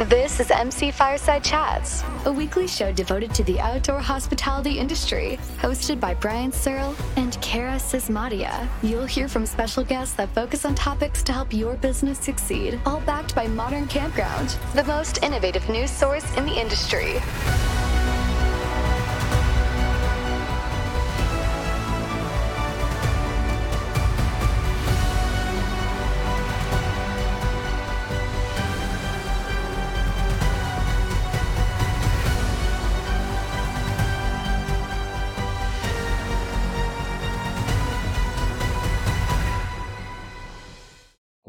[0.00, 6.00] This is MC Fireside Chats, a weekly show devoted to the outdoor hospitality industry, hosted
[6.00, 8.68] by Brian Searle and Kara Sismadia.
[8.82, 13.00] You'll hear from special guests that focus on topics to help your business succeed, all
[13.00, 17.14] backed by Modern Campground, the most innovative news source in the industry.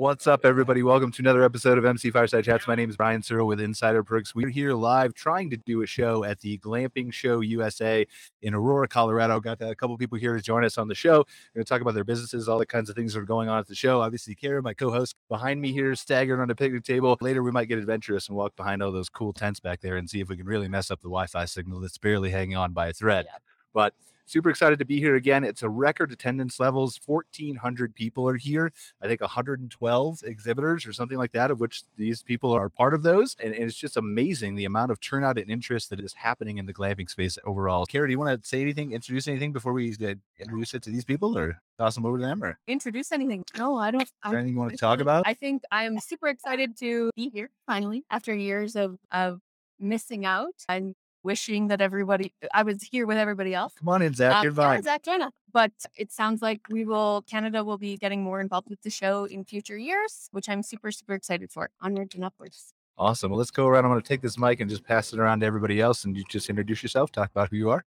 [0.08, 0.84] What's up, everybody?
[0.84, 2.66] Welcome to another episode of MC Fireside Chats.
[2.66, 4.34] My name is Brian Searle with Insider Perks.
[4.34, 8.08] We're here live trying to do a show at the Glamping Show USA
[8.42, 9.42] in Aurora, Colorado.
[9.42, 11.18] Got a couple people here to join us on the show.
[11.18, 13.50] We're going to talk about their businesses, all the kinds of things that are going
[13.50, 14.00] on at the show.
[14.00, 17.18] Obviously, Kara, my co-host, behind me here, staggered on a picnic table.
[17.20, 20.10] Later, we might get adventurous and walk behind all those cool tents back there and
[20.10, 22.88] see if we can really mess up the Wi-Fi signal that's barely hanging on by
[22.88, 23.26] a thread.
[23.28, 23.40] Yeah.
[23.74, 23.94] But
[24.28, 25.44] super excited to be here again.
[25.44, 27.00] It's a record attendance levels.
[27.06, 28.72] 1,400 people are here.
[29.02, 33.04] I think 112 exhibitors or something like that, of which these people are part of
[33.04, 33.36] those.
[33.42, 36.66] And, and, it's just amazing the amount of turnout and interest that is happening in
[36.66, 37.86] the glamping space overall.
[37.86, 39.96] Kara, do you want to say anything, introduce anything before we
[40.40, 43.44] introduce it to these people or toss them over to them or introduce anything?
[43.58, 44.10] No, I don't.
[44.24, 45.24] I, anything you want to talk about?
[45.26, 49.40] I think I'm super excited to be here finally after years of, of
[49.80, 50.54] missing out.
[50.68, 53.74] I'm wishing that everybody I was here with everybody else.
[53.80, 54.36] Come on in, Zach.
[54.36, 54.78] Um, You're fine.
[54.78, 55.32] Yeah, Zach, China.
[55.52, 59.26] But it sounds like we will Canada will be getting more involved with the show
[59.26, 61.70] in future years, which I'm super, super excited for.
[61.82, 62.74] Onwards and upwards.
[62.98, 63.32] Awesome.
[63.32, 63.86] Well, let's go around.
[63.86, 66.18] I'm going to take this mic and just pass it around to everybody else, and
[66.18, 67.12] you just introduce yourself.
[67.12, 67.86] Talk about who you are.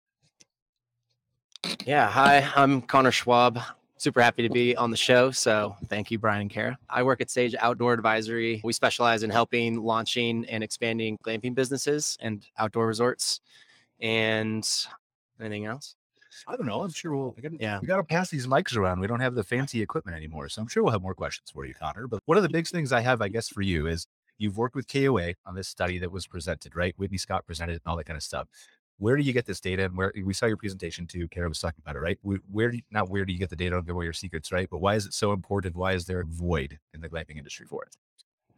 [1.85, 2.09] Yeah.
[2.09, 3.59] Hi, I'm Connor Schwab
[4.05, 5.31] super happy to be on the show.
[5.31, 6.77] So thank you, Brian and Kara.
[6.91, 8.61] I work at Sage Outdoor Advisory.
[8.63, 13.41] We specialize in helping launching and expanding glamping businesses and outdoor resorts.
[13.99, 14.63] And
[15.39, 15.95] anything else?
[16.47, 16.83] I don't know.
[16.83, 17.31] I'm sure we'll.
[17.31, 18.99] Gotta, yeah, we got to pass these mics around.
[18.99, 21.65] We don't have the fancy equipment anymore, so I'm sure we'll have more questions for
[21.65, 22.05] you, Connor.
[22.05, 24.05] But one of the big things I have, I guess, for you is
[24.38, 26.94] you've worked with KOA on this study that was presented, right?
[26.97, 28.49] Whitney Scott presented and all that kind of stuff
[28.97, 29.85] where do you get this data?
[29.85, 32.17] And where we saw your presentation too, Kara was talking about it, right?
[32.23, 33.72] Where do you, not where do you get the data?
[33.72, 34.69] Don't give away your secrets, right?
[34.69, 35.75] But why is it so important?
[35.75, 37.95] Why is there a void in the glamping industry for it?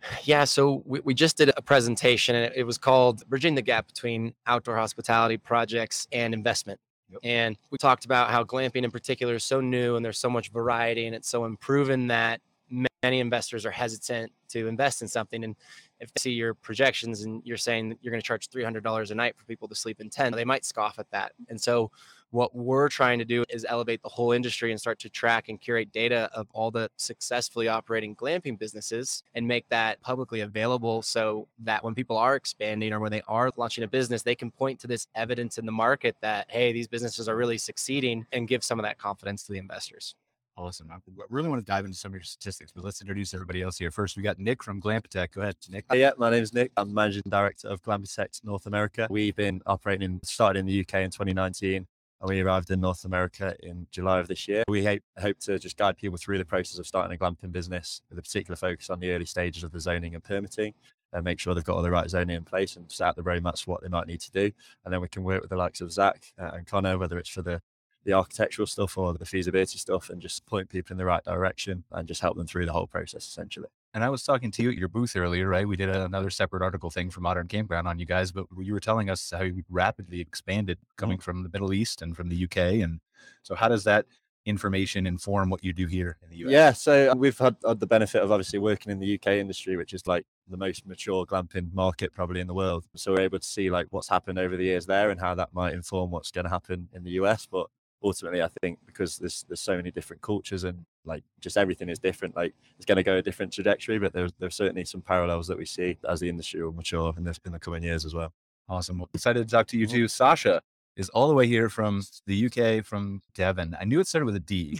[0.24, 3.88] Yeah, so we, we just did a presentation and it, was called Bridging the Gap
[3.88, 6.80] Between Outdoor Hospitality Projects and Investment.
[7.09, 7.19] Yep.
[7.24, 10.52] And we talked about how glamping in particular is so new and there's so much
[10.52, 15.44] variety and it's so unproven that many investors are hesitant to invest in something.
[15.44, 15.56] And
[16.00, 19.36] if they see your projections and you're saying you're going to charge $300 a night
[19.38, 21.34] for people to sleep in 10, they might scoff at that.
[21.50, 21.92] And so
[22.32, 25.62] what we're trying to do is elevate the whole industry and start to track and
[25.62, 31.48] curate data of all the successfully operating glamping businesses and make that publicly available so
[31.60, 34.80] that when people are expanding or when they are launching a business, they can point
[34.82, 38.64] to this evidence in the market that, hey, these businesses are really succeeding and give
[38.64, 40.16] some of that confidence to the investors.
[40.57, 40.90] Awesome.
[40.91, 40.97] I
[41.29, 43.91] really want to dive into some of your statistics, but let's introduce everybody else here.
[43.91, 45.34] First, we got Nick from Glampitect.
[45.34, 45.85] Go ahead, Nick.
[45.91, 46.72] Uh, yeah, my name is Nick.
[46.75, 49.07] I'm managing director of Glampitect North America.
[49.07, 51.85] We've been operating, started in the UK in 2019,
[52.22, 54.63] and we arrived in North America in July of this year.
[54.68, 58.01] We hope, hope to just guide people through the process of starting a glamping business
[58.09, 60.74] with a particular focus on the early stages of the zoning and permitting
[61.13, 63.22] and make sure they've got all the right zoning in place and set out the
[63.22, 64.51] roadmaps for what they might need to do.
[64.84, 67.29] And then we can work with the likes of Zach uh, and Connor, whether it's
[67.29, 67.62] for the
[68.07, 71.84] the architectural stuff or the feasibility stuff and just point people in the right direction
[71.91, 73.68] and just help them through the whole process essentially.
[73.94, 75.68] And I was talking to you at your booth earlier, right?
[75.68, 78.79] We did another separate article thing for Modern Campground on you guys, but you were
[78.79, 81.23] telling us how you rapidly expanded coming mm-hmm.
[81.23, 82.57] from the Middle East and from the UK.
[82.81, 83.01] And
[83.44, 84.06] so, how does that
[84.45, 86.51] information inform what you do here in the US?
[86.51, 89.94] Yeah, so we've had, had the benefit of obviously working in the UK industry, which
[89.94, 92.85] is like the most mature glamping market probably in the world.
[92.95, 95.53] So we're able to see like what's happened over the years there and how that
[95.53, 97.45] might inform what's going to happen in the US.
[97.45, 97.68] But
[98.04, 102.00] ultimately I think because there's there's so many different cultures and like just everything is
[102.00, 104.00] different, like it's going to go a different trajectory.
[104.00, 107.24] But there's there's certainly some parallels that we see as the industry will mature in
[107.24, 108.34] the in the coming years as well.
[108.70, 109.00] Awesome.
[109.00, 109.96] Well, excited to talk to you mm-hmm.
[109.96, 110.08] too.
[110.08, 110.62] Sasha
[110.96, 113.78] is all the way here from the UK, from Devon.
[113.80, 114.78] I knew it started with a D.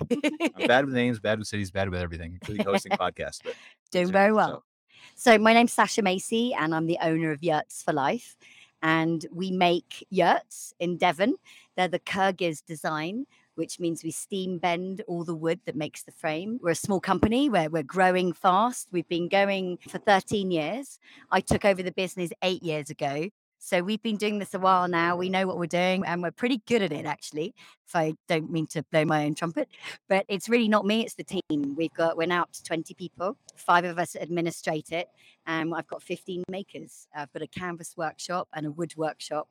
[0.56, 3.40] I'm bad with names, bad with cities, bad with everything, including hosting podcasts.
[3.44, 3.54] But
[3.92, 4.64] Doing very well.
[5.16, 5.34] So.
[5.34, 8.36] so my name's Sasha Macy, and I'm the owner of Yurts for Life
[8.82, 11.36] and we make yurts in Devon.
[11.78, 16.12] They're the Kyrgyz design, which means we steam bend all the wood that makes the
[16.12, 16.60] frame.
[16.62, 18.90] We're a small company where we're growing fast.
[18.92, 21.00] We've been going for 13 years.
[21.32, 23.30] I took over the business eight years ago.
[23.60, 25.16] So we've been doing this a while now.
[25.18, 27.54] We know what we're doing and we're pretty good at it, actually.
[27.88, 29.68] If I don't mean to blow my own trumpet,
[30.08, 31.76] but it's really not me, it's the team.
[31.76, 33.38] We've got, we're now up to 20 people.
[33.56, 35.10] Five of us administrate it.
[35.46, 37.08] And I've got 15 makers.
[37.16, 39.48] I've got a canvas workshop and a wood workshop.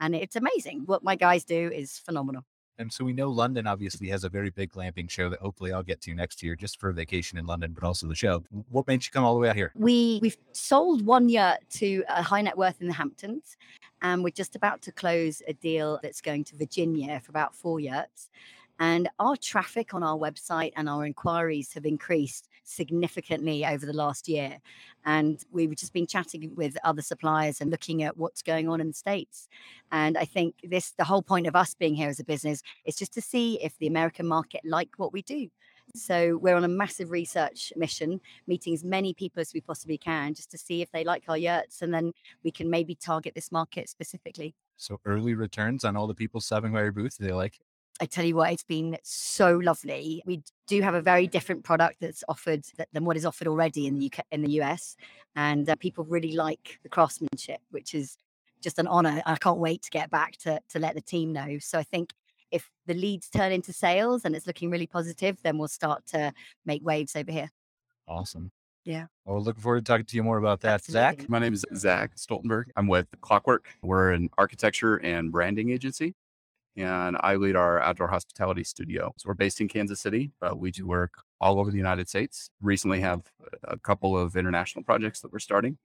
[0.00, 0.82] And it's amazing.
[0.86, 2.44] What my guys do is phenomenal.
[2.80, 5.82] And so we know London obviously has a very big glamping show that hopefully I'll
[5.82, 8.44] get to next year just for a vacation in London, but also the show.
[8.70, 9.72] What made you come all the way out here?
[9.74, 13.56] We we've sold one yurt to a high net worth in the Hamptons,
[14.00, 17.80] and we're just about to close a deal that's going to Virginia for about four
[17.80, 18.30] yurts.
[18.78, 24.28] And our traffic on our website and our inquiries have increased significantly over the last
[24.28, 24.58] year.
[25.04, 28.88] And we've just been chatting with other suppliers and looking at what's going on in
[28.88, 29.48] the States.
[29.90, 32.96] And I think this, the whole point of us being here as a business is
[32.96, 35.48] just to see if the American market like what we do.
[35.94, 40.34] So we're on a massive research mission, meeting as many people as we possibly can,
[40.34, 42.12] just to see if they like our yurts, and then
[42.44, 44.54] we can maybe target this market specifically.
[44.76, 47.16] So early returns on all the people stopping by your booth.
[47.18, 47.58] They like?
[48.00, 50.22] I tell you what, it's been so lovely.
[50.24, 53.98] We do have a very different product that's offered than what is offered already in
[53.98, 54.96] the UK, in the US,
[55.34, 58.16] and uh, people really like the craftsmanship, which is
[58.60, 59.22] just an honor.
[59.26, 61.58] I can't wait to get back to to let the team know.
[61.58, 62.12] So I think
[62.50, 66.32] if the leads turn into sales and it's looking really positive, then we'll start to
[66.64, 67.50] make waves over here.
[68.06, 68.50] Awesome.
[68.84, 69.06] Yeah.
[69.26, 70.82] Well, looking forward to talking to you more about that.
[70.82, 71.28] Zach?
[71.28, 72.66] My name is Zach Stoltenberg.
[72.74, 73.66] I'm with Clockwork.
[73.82, 76.14] We're an architecture and branding agency,
[76.78, 79.12] and I lead our outdoor hospitality studio.
[79.16, 82.50] So we're based in Kansas City, but we do work all over the United States.
[82.62, 83.22] Recently, have
[83.64, 85.76] a couple of international projects that we're starting,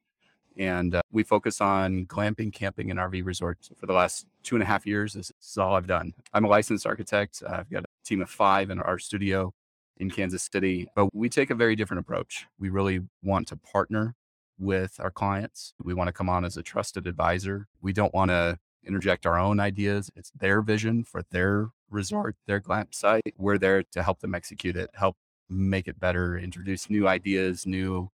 [0.55, 3.71] and uh, we focus on glamping, camping, and RV resorts.
[3.75, 6.13] For the last two and a half years, this is all I've done.
[6.31, 7.41] I'm a licensed architect.
[7.47, 9.51] I've got a team of five in our studio
[9.97, 12.45] in Kansas City, but we take a very different approach.
[12.59, 14.15] We really want to partner
[14.59, 15.73] with our clients.
[15.83, 17.67] We want to come on as a trusted advisor.
[17.81, 20.11] We don't want to interject our own ideas.
[20.15, 23.33] It's their vision for their resort, their glamp site.
[23.37, 25.17] We're there to help them execute it, help
[25.49, 28.09] make it better, introduce new ideas, new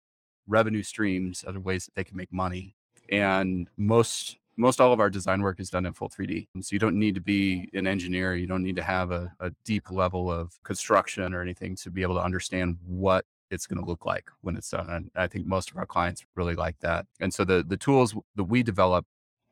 [0.47, 2.75] revenue streams, other ways that they can make money.
[3.09, 6.49] And most most all of our design work is done in full 3D.
[6.59, 8.35] So you don't need to be an engineer.
[8.35, 12.01] You don't need to have a, a deep level of construction or anything to be
[12.01, 14.89] able to understand what it's going to look like when it's done.
[14.89, 17.05] And I think most of our clients really like that.
[17.21, 19.05] And so the the tools that we develop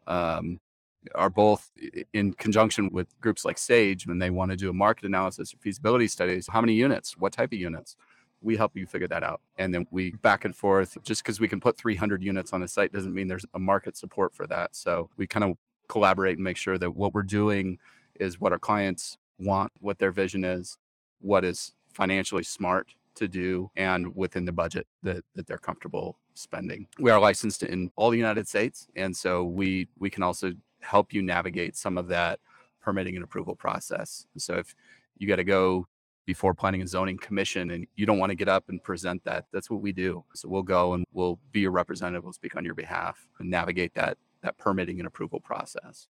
[0.08, 0.60] um,
[1.16, 1.72] are both
[2.14, 5.58] in conjunction with groups like Sage when they want to do a market analysis or
[5.58, 6.48] feasibility studies.
[6.52, 7.18] How many units?
[7.18, 7.96] What type of units?
[8.42, 9.42] We help you figure that out.
[9.58, 10.98] And then we back and forth.
[11.04, 13.98] Just because we can put 300 units on a site doesn't mean there's a market
[13.98, 14.76] support for that.
[14.76, 15.58] So we kind of
[15.88, 17.80] collaborate and make sure that what we're doing
[18.20, 20.78] is what our clients want, what their vision is,
[21.20, 26.88] what is financially smart to do, and within the budget that, that they're comfortable spending.
[27.00, 28.88] We are licensed in all the United States.
[28.96, 32.40] And so we we can also help you navigate some of that
[32.82, 34.28] permitting and approval process.
[34.38, 34.76] So if
[35.18, 35.88] you got to go
[36.26, 39.46] before planning and zoning commission and you don't want to get up and present that,
[39.52, 40.24] that's what we do.
[40.34, 43.94] So we'll go and we'll be your representative, we'll speak on your behalf and navigate
[43.96, 46.08] that that permitting and approval process.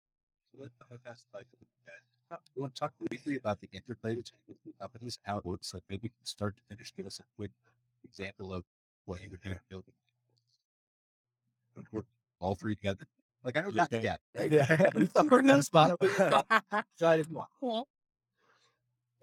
[2.30, 5.72] Uh, You want to talk briefly about the interplay between companies, how it works?
[5.72, 7.52] Like maybe start to finish, give us a quick
[8.04, 8.64] example of
[9.04, 9.94] what you would do building.
[12.40, 13.06] All three together.
[13.46, 14.18] Like I know not yet.
[14.50, 14.90] Yeah.
[15.14, 15.96] I'm putting on the spot.
[16.94, 17.46] Excited more.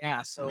[0.01, 0.49] Yeah, so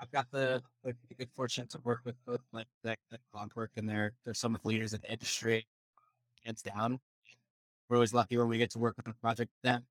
[0.00, 2.98] I've got the, the good fortune to work with both like that
[3.32, 5.66] Clockwork and they're they're some of the leaders in the industry.
[6.44, 7.00] Hands down.
[7.88, 9.86] We're always lucky when we get to work on a project with them.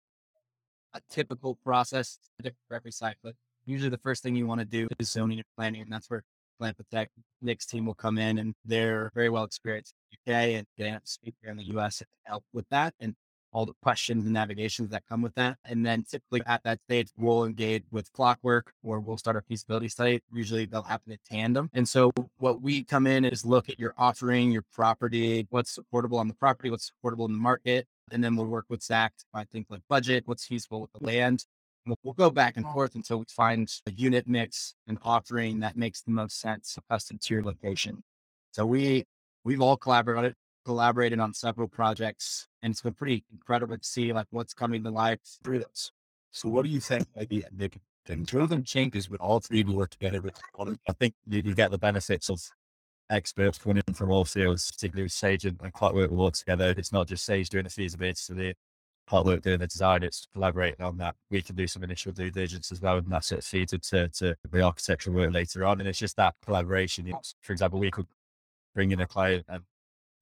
[0.93, 3.33] A typical process for every site, but
[3.65, 6.23] usually the first thing you want to do is zoning and planning, and that's where
[6.61, 7.07] Glampitect
[7.41, 10.93] Nick's team will come in and they're very well experienced in the UK and getting
[10.93, 12.93] to speak here in the US and help with that.
[12.99, 13.15] And
[13.57, 15.57] all the questions and navigations that come with that.
[15.65, 19.87] And then typically at that stage, we'll engage with clockwork or we'll start a feasibility
[19.87, 20.21] study.
[20.31, 21.69] Usually they'll happen in tandem.
[21.73, 26.19] And so what we come in is look at your offering, your property, what's supportable
[26.19, 27.87] on the property, what's supportable in the market.
[28.11, 31.05] And then we'll work with Zach to find things like budget, what's feasible with the
[31.05, 31.45] land.
[32.03, 36.01] We'll, go back and forth until we find a unit mix and offering that makes
[36.01, 38.03] the most sense custom to your location.
[38.51, 39.05] So we
[39.43, 44.27] we've all collaborated collaborated on several projects and it's been pretty incredible to see like
[44.31, 45.91] what's coming to life through this.
[46.31, 47.77] So what do you think might be Nick?
[48.05, 50.21] Things one of them changes when all three of you work together.
[50.21, 52.41] With I think you, you get the benefits of
[53.09, 56.73] experts coming in from all fields, particularly with Sage and, and Clockwork will work together.
[56.77, 58.53] It's not just Sage doing the feasibility study,
[59.07, 61.15] Clockwork doing the design, it's collaborating on that.
[61.31, 64.35] We can do some initial due diligence as well, and that's it feeds into to
[64.51, 65.79] the architectural work later on.
[65.79, 67.11] And it's just that collaboration.
[67.41, 68.07] For example, we could
[68.75, 69.63] bring in a client and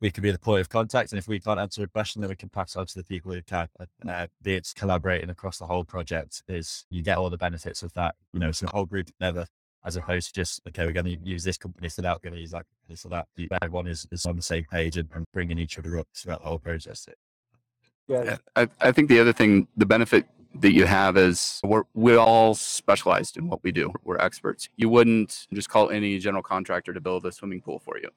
[0.02, 1.12] we could be the point of contact.
[1.12, 3.34] And if we can't answer a question, then we can pass on to the people
[3.34, 3.68] who can.
[4.08, 7.92] Uh, be it's collaborating across the whole project is you get all the benefits of
[7.94, 8.16] that.
[8.34, 9.48] You know, so the whole group never
[9.86, 12.34] as opposed to just, okay, we're going to use this company, so that we're going
[12.34, 12.66] to use that
[12.96, 16.00] so that The everyone is, is on the same page and, and bringing each other
[16.00, 17.08] up throughout the whole process.
[18.08, 22.20] Yeah, I, I think the other thing, the benefit that you have is we're we're
[22.20, 23.92] all specialized in what we do.
[24.04, 24.70] We're experts.
[24.78, 28.10] You wouldn't just call any general contractor to build a swimming pool for you.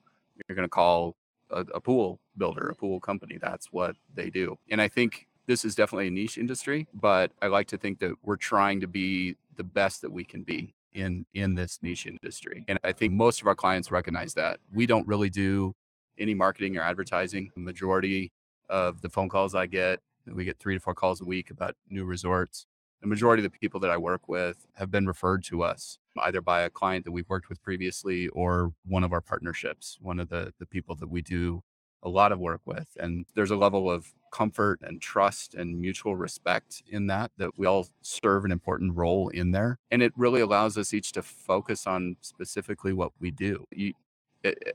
[0.49, 1.17] You're going to call
[1.51, 3.39] a, a pool builder, a pool company.
[3.41, 4.57] That's what they do.
[4.71, 8.13] And I think this is definitely a niche industry, but I like to think that
[8.23, 12.65] we're trying to be the best that we can be in in this niche industry.
[12.69, 14.61] And I think most of our clients recognize that.
[14.73, 15.75] We don't really do
[16.19, 17.51] any marketing or advertising.
[17.55, 18.33] The majority
[18.69, 21.75] of the phone calls I get, we get 3 to 4 calls a week about
[21.89, 22.67] new resorts.
[23.01, 26.41] The majority of the people that I work with have been referred to us either
[26.41, 30.29] by a client that we've worked with previously or one of our partnerships, one of
[30.29, 31.63] the the people that we do
[32.03, 32.97] a lot of work with.
[32.99, 37.67] And there's a level of comfort and trust and mutual respect in that, that we
[37.67, 39.79] all serve an important role in there.
[39.91, 43.65] And it really allows us each to focus on specifically what we do.
[43.71, 43.95] You,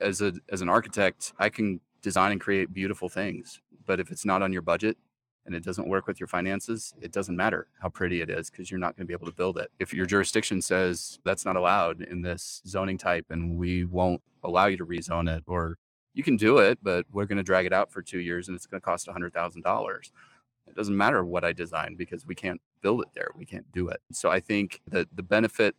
[0.01, 4.25] as a as an architect, I can design and create beautiful things, but if it's
[4.25, 4.97] not on your budget
[5.45, 8.69] and it doesn't work with your finances, it doesn't matter how pretty it is because
[8.69, 9.71] you're not going to be able to build it.
[9.79, 14.67] If your jurisdiction says that's not allowed in this zoning type and we won't allow
[14.67, 15.77] you to rezone it or
[16.13, 18.55] you can do it, but we're going to drag it out for two years and
[18.55, 20.11] it's going to cost $100,000.
[20.67, 23.29] It doesn't matter what I design because we can't build it there.
[23.35, 24.01] We can't do it.
[24.11, 25.75] So I think that the benefit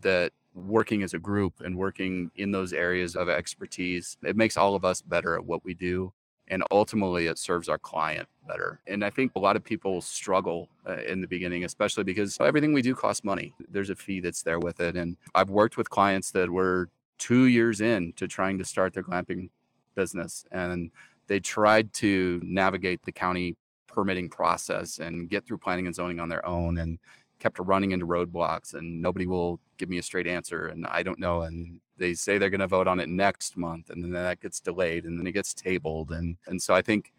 [0.00, 0.32] that
[0.66, 4.84] working as a group and working in those areas of expertise, it makes all of
[4.84, 6.12] us better at what we do.
[6.50, 8.80] And ultimately, it serves our client better.
[8.86, 12.72] And I think a lot of people struggle uh, in the beginning, especially because everything
[12.72, 13.54] we do costs money.
[13.68, 14.96] There's a fee that's there with it.
[14.96, 16.88] And I've worked with clients that were
[17.18, 19.50] two years in to trying to start their glamping
[19.94, 20.90] business and
[21.28, 26.28] they tried to navigate the county permitting process and get through planning and zoning on
[26.28, 26.98] their own and
[27.38, 31.18] kept running into roadblocks and nobody will give me a straight answer and I don't
[31.18, 34.40] know and they say they're going to vote on it next month and then that
[34.40, 37.12] gets delayed and then it gets tabled and and so I think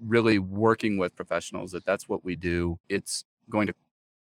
[0.00, 3.74] really working with professionals that that's what we do it's going to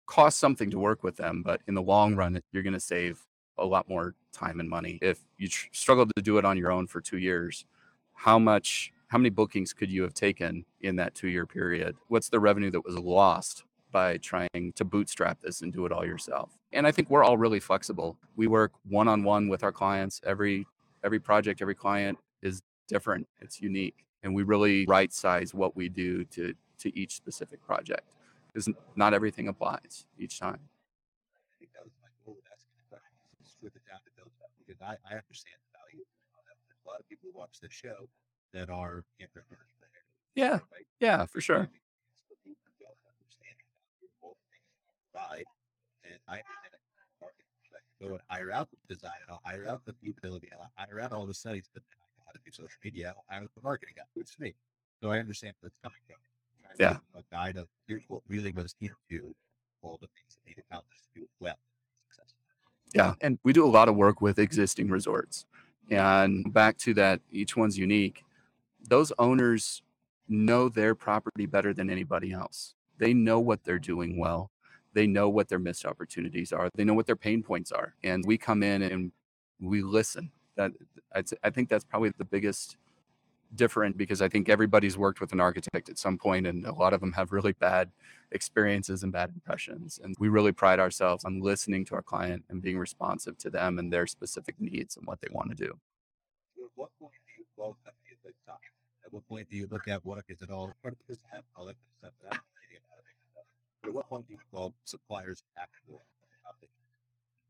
[0.06, 3.26] cost something to work with them but in the long run you're going to save
[3.58, 4.98] a lot more time and money.
[5.02, 7.64] If you tr- struggled to do it on your own for two years,
[8.14, 11.96] how much, how many bookings could you have taken in that two year period?
[12.08, 16.04] What's the revenue that was lost by trying to bootstrap this and do it all
[16.04, 16.58] yourself?
[16.72, 18.16] And I think we're all really flexible.
[18.36, 20.20] We work one on one with our clients.
[20.24, 20.66] Every
[21.04, 23.26] every project, every client is different.
[23.40, 28.14] It's unique, and we really right size what we do to to each specific project
[28.52, 30.60] because not everything applies each time.
[30.60, 34.30] I think that was my goal with asking the question: strip it down to build
[34.38, 36.04] it up because I, I understand the value.
[36.84, 38.08] A lot of people watch this show
[38.52, 39.68] that are entrepreneurs.
[40.34, 40.60] Yeah,
[41.00, 41.68] yeah, for sure.
[45.14, 46.40] And I
[48.00, 51.34] go hire out the design, I'll hire out the feasibility, I'll hire out all the
[51.34, 54.04] studies, but then I know how to do social media, I was the marketing guy,
[54.14, 54.54] it's me.
[55.02, 56.16] So I understand where it's coming from.
[56.78, 56.98] Yeah.
[57.16, 59.34] A guide of here's what really goes into
[59.82, 61.56] all the things that need to accomplish to do well.
[62.94, 63.14] Yeah.
[63.20, 65.46] And we do a lot of work with existing resorts.
[65.90, 68.22] And back to that, each one's unique.
[68.88, 69.82] Those owners
[70.28, 72.74] know their property better than anybody else.
[72.98, 74.50] They know what they're doing well.
[74.98, 76.70] They know what their missed opportunities are.
[76.74, 77.94] They know what their pain points are.
[78.02, 79.12] And we come in and
[79.60, 80.32] we listen.
[80.56, 80.72] That
[81.44, 82.78] I think that's probably the biggest
[83.54, 86.94] different because I think everybody's worked with an architect at some point, and a lot
[86.94, 87.92] of them have really bad
[88.32, 90.00] experiences and bad impressions.
[90.02, 93.78] And we really pride ourselves on listening to our client and being responsive to them
[93.78, 95.78] and their specific needs and what they want to do.
[96.58, 98.52] At what point do you uh,
[99.06, 100.24] at what point do you look at work?
[100.28, 101.18] Is it all part of this?
[103.88, 106.02] At what point do you call suppliers actual?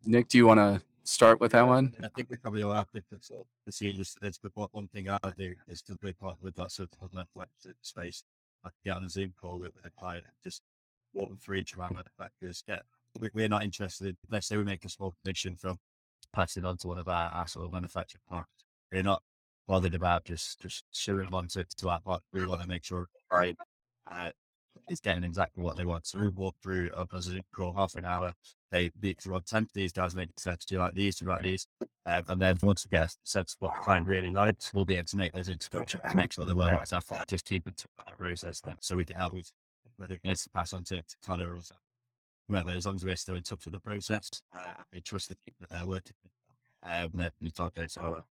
[0.05, 1.93] Nick, do you want to start with that one?
[2.01, 5.19] I think we probably all have to so the series that's the one thing I
[5.37, 7.49] do is to be part with that sort of Netflix
[7.83, 8.23] space.
[8.65, 10.63] I get on a Zoom call with a client just
[11.13, 12.63] walk them through each of our manufacturers.
[12.65, 12.83] Get
[13.35, 14.17] we're not interested.
[14.31, 15.79] Let's say we make a small commission from
[16.33, 18.47] passing on to one of our, our sort of manufacturing partners.
[18.93, 19.25] We're not
[19.67, 22.23] bothered about just just showing them on to, to our part.
[22.33, 23.57] We want to make sure right
[24.09, 24.31] uh,
[24.91, 26.07] is getting exactly what they want.
[26.07, 27.07] So we walk through a
[27.55, 28.35] call half an hour
[28.71, 31.67] they beat run 10 of these guys make sense to like these, to like these.
[32.07, 34.85] Um, and then once we get a sense of what the client really likes, we'll
[34.85, 37.67] be able to make those introductions to make sure they work as our just keep
[37.67, 38.77] it to the process then.
[38.81, 39.51] So we can help with
[39.97, 41.61] whether it needs to pass on to, to Connor or
[42.47, 44.61] whether as long as we're still in touch with the process, uh,
[44.93, 46.33] we trust the people that they're working with.
[46.81, 48.23] Um, that we talk about so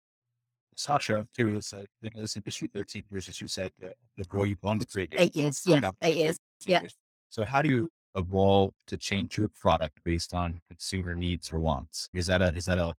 [0.77, 1.73] Sasha, I'm curious.
[1.73, 5.15] I think this industry 13 years, as you said, uh, before you wanted to create
[5.17, 5.63] Eight years.
[5.67, 5.91] Yeah.
[6.03, 6.39] Eight years.
[6.65, 6.83] Yeah.
[7.29, 12.09] So how do you evolve to change your product based on consumer needs or wants?
[12.15, 12.95] Is that a is that a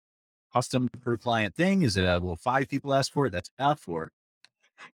[0.52, 1.82] custom per client thing?
[1.82, 3.30] Is it a well five people ask for it?
[3.30, 4.10] That's enough for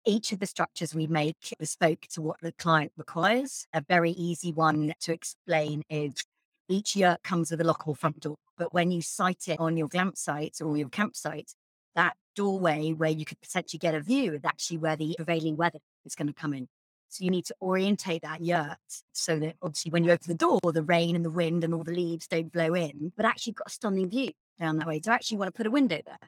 [0.05, 3.67] each of the structures we make bespoke to what the client requires.
[3.73, 6.25] A very easy one to explain is
[6.69, 9.89] each yurt comes with a lockable front door, but when you site it on your
[9.89, 11.53] glamp site or your campsite,
[11.95, 15.79] that doorway where you could potentially get a view is actually where the prevailing weather
[16.05, 16.69] is going to come in.
[17.09, 18.77] So you need to orientate that yurt
[19.13, 21.85] so that obviously when you open the door, the rain and the wind and all
[21.85, 25.01] the leaves don't blow in, but actually got a stunning view down that way.
[25.03, 26.19] So actually want to put a window there.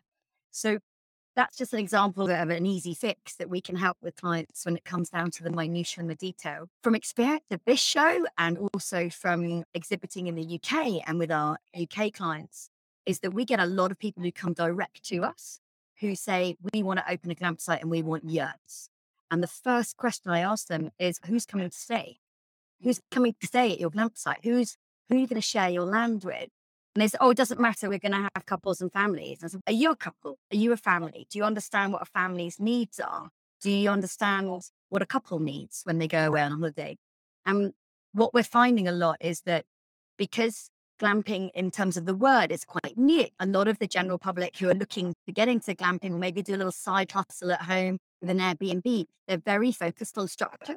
[0.51, 0.79] So
[1.37, 4.77] that's just an example of an easy fix that we can help with clients when
[4.77, 6.69] it comes down to the minutia and the detail.
[6.83, 11.59] From experience of this show and also from exhibiting in the UK and with our
[11.79, 12.71] UK clients,
[13.07, 15.61] is that we get a lot of people who come direct to us
[16.01, 18.91] who say, We want to open a campsite and we want yurts.
[19.31, 22.19] And the first question I ask them is, Who's coming to stay?
[22.83, 23.03] Who's mm.
[23.11, 24.41] coming to stay at your campsite?
[24.43, 24.77] Who's
[25.09, 26.49] who are you going to share your land with?
[26.95, 27.89] And they say, Oh, it doesn't matter.
[27.89, 29.39] We're going to have couples and families.
[29.43, 30.39] And I said, Are you a couple?
[30.53, 31.27] Are you a family?
[31.31, 33.29] Do you understand what a family's needs are?
[33.61, 36.97] Do you understand what a couple needs when they go away on holiday?
[37.45, 37.73] And
[38.13, 39.65] what we're finding a lot is that
[40.17, 40.71] because
[41.01, 43.27] glamping in terms of the word is quite new.
[43.39, 46.55] A lot of the general public who are looking to get into glamping, maybe do
[46.55, 50.77] a little side hustle at home with an Airbnb, they're very focused on structure.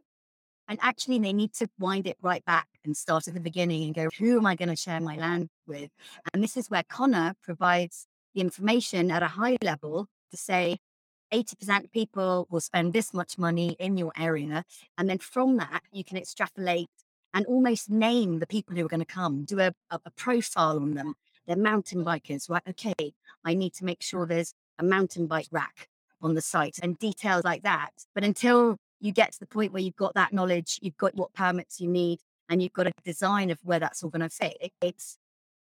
[0.68, 3.94] And actually, they need to wind it right back and start at the beginning and
[3.94, 5.90] go, who am I going to share my land with?
[6.34, 10.78] And this is where Connor provides the information at a high level to say
[11.34, 14.64] 80% of people will spend this much money in your area.
[14.98, 16.90] And then from that, you can extrapolate
[17.34, 20.78] and almost name the people who are going to come, do a, a, a profile
[20.78, 21.16] on them.
[21.48, 22.62] They're mountain bikers, right?
[22.70, 25.90] Okay, I need to make sure there's a mountain bike rack
[26.24, 27.92] on the site and details like that.
[28.16, 31.34] But until you get to the point where you've got that knowledge, you've got what
[31.34, 34.58] permits you need, and you've got a design of where that's all going to fit.
[34.60, 35.18] It, it's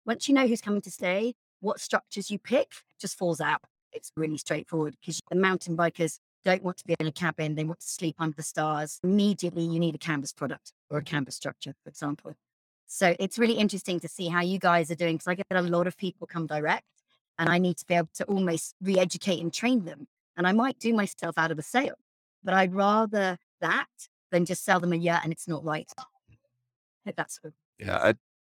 [0.06, 3.62] once you know who's coming to stay, what structures you pick just falls out.
[3.92, 7.54] It's really straightforward because the mountain bikers don't want to be in a cabin.
[7.54, 8.98] They want to sleep under the stars.
[9.02, 12.34] Immediately, you need a canvas product or a canvas structure, for example.
[12.86, 15.62] So it's really interesting to see how you guys are doing because I get a
[15.62, 16.84] lot of people come direct
[17.38, 20.08] and I need to be able to almost re educate and train them.
[20.40, 21.96] And I might do myself out of a sale,
[22.42, 23.84] but I'd rather that
[24.32, 25.92] than just sell them a year and it's not right.
[27.14, 27.38] That's.
[27.78, 27.98] Yeah.
[27.98, 28.14] I,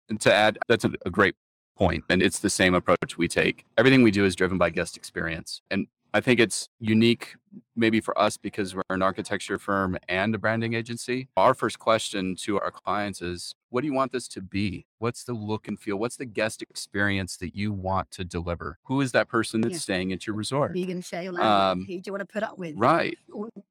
[0.07, 1.35] and to add, that's a, a great
[1.75, 3.65] point, And it's the same approach we take.
[3.77, 5.61] Everything we do is driven by guest experience.
[5.71, 7.35] And I think it's unique
[7.75, 11.27] maybe for us because we're an architecture firm and a branding agency.
[11.35, 14.85] Our first question to our clients is what do you want this to be?
[14.99, 15.97] What's the look and feel?
[15.97, 18.77] What's the guest experience that you want to deliver?
[18.83, 19.79] Who is that person that's Yeah.
[19.79, 20.73] staying at your resort?
[20.73, 21.79] Who you going to share your land Um.
[21.87, 22.75] Who do you want to put up with?
[22.77, 23.17] Right.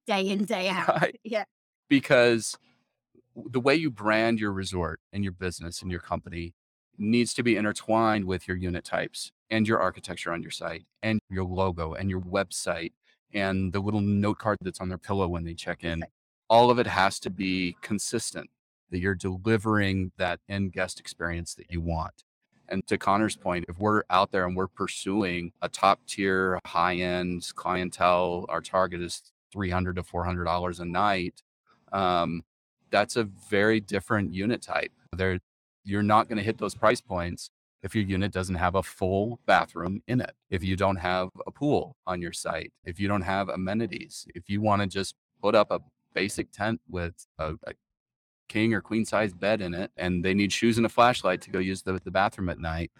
[0.08, 0.88] Day in, day out.
[1.00, 1.20] Right.
[1.22, 1.44] Yeah.
[1.88, 2.56] because
[3.34, 6.54] the way you brand your resort and your business and your company
[7.02, 11.20] needs to be intertwined with your unit types and your architecture on your site and
[11.28, 12.92] your logo and your website
[13.34, 16.04] and the little note card that's on their pillow when they check in.
[16.48, 18.48] All of it has to be consistent
[18.90, 22.24] that you're delivering that end guest experience that you want.
[22.68, 26.96] And to Connor's point, if we're out there and we're pursuing a top tier, high
[26.96, 31.42] end clientele, our target is 300 to $400 a night.
[31.92, 32.42] Um,
[32.90, 34.92] that's a very different unit type.
[35.14, 35.40] There,
[35.84, 37.50] you're not going to hit those price points
[37.82, 41.50] if your unit doesn't have a full bathroom in it, if you don't have a
[41.50, 45.54] pool on your site, if you don't have amenities, if you want to just put
[45.56, 45.80] up a
[46.14, 47.72] basic tent with a, a
[48.48, 51.50] king or queen size bed in it and they need shoes and a flashlight to
[51.50, 52.92] go use the, the bathroom at night,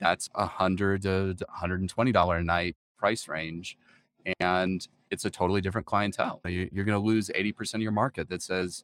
[0.00, 3.78] that's a hundred to $120 a night price range.
[4.40, 6.40] And it's a totally different clientele.
[6.46, 8.82] You- You're going to lose 80% of your market that says,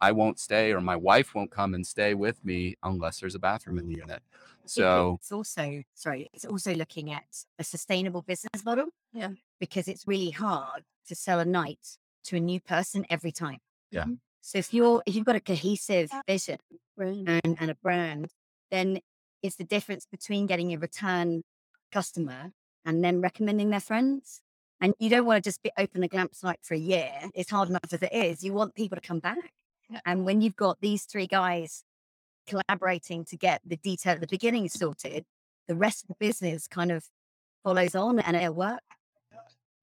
[0.00, 3.38] I won't stay or my wife won't come and stay with me unless there's a
[3.38, 4.22] bathroom in the unit.
[4.66, 7.24] So it's also sorry, it's also looking at
[7.58, 8.86] a sustainable business model.
[9.12, 9.30] Yeah.
[9.60, 13.58] Because it's really hard to sell a night to a new person every time.
[13.90, 14.02] Yeah.
[14.02, 14.14] Mm-hmm.
[14.42, 16.58] So if you're if you've got a cohesive vision
[16.98, 18.28] and, and a brand,
[18.70, 19.00] then
[19.42, 21.42] it's the difference between getting a return
[21.92, 22.52] customer
[22.84, 24.42] and then recommending their friends.
[24.80, 27.10] And you don't want to just be open a glamp site for a year.
[27.34, 28.44] It's hard enough as it is.
[28.44, 29.52] You want people to come back.
[29.90, 30.00] Yeah.
[30.04, 31.84] And when you've got these three guys
[32.46, 35.24] collaborating to get the detail at the beginning sorted,
[35.68, 37.04] the rest of the business kind of
[37.64, 38.80] follows on and it'll work.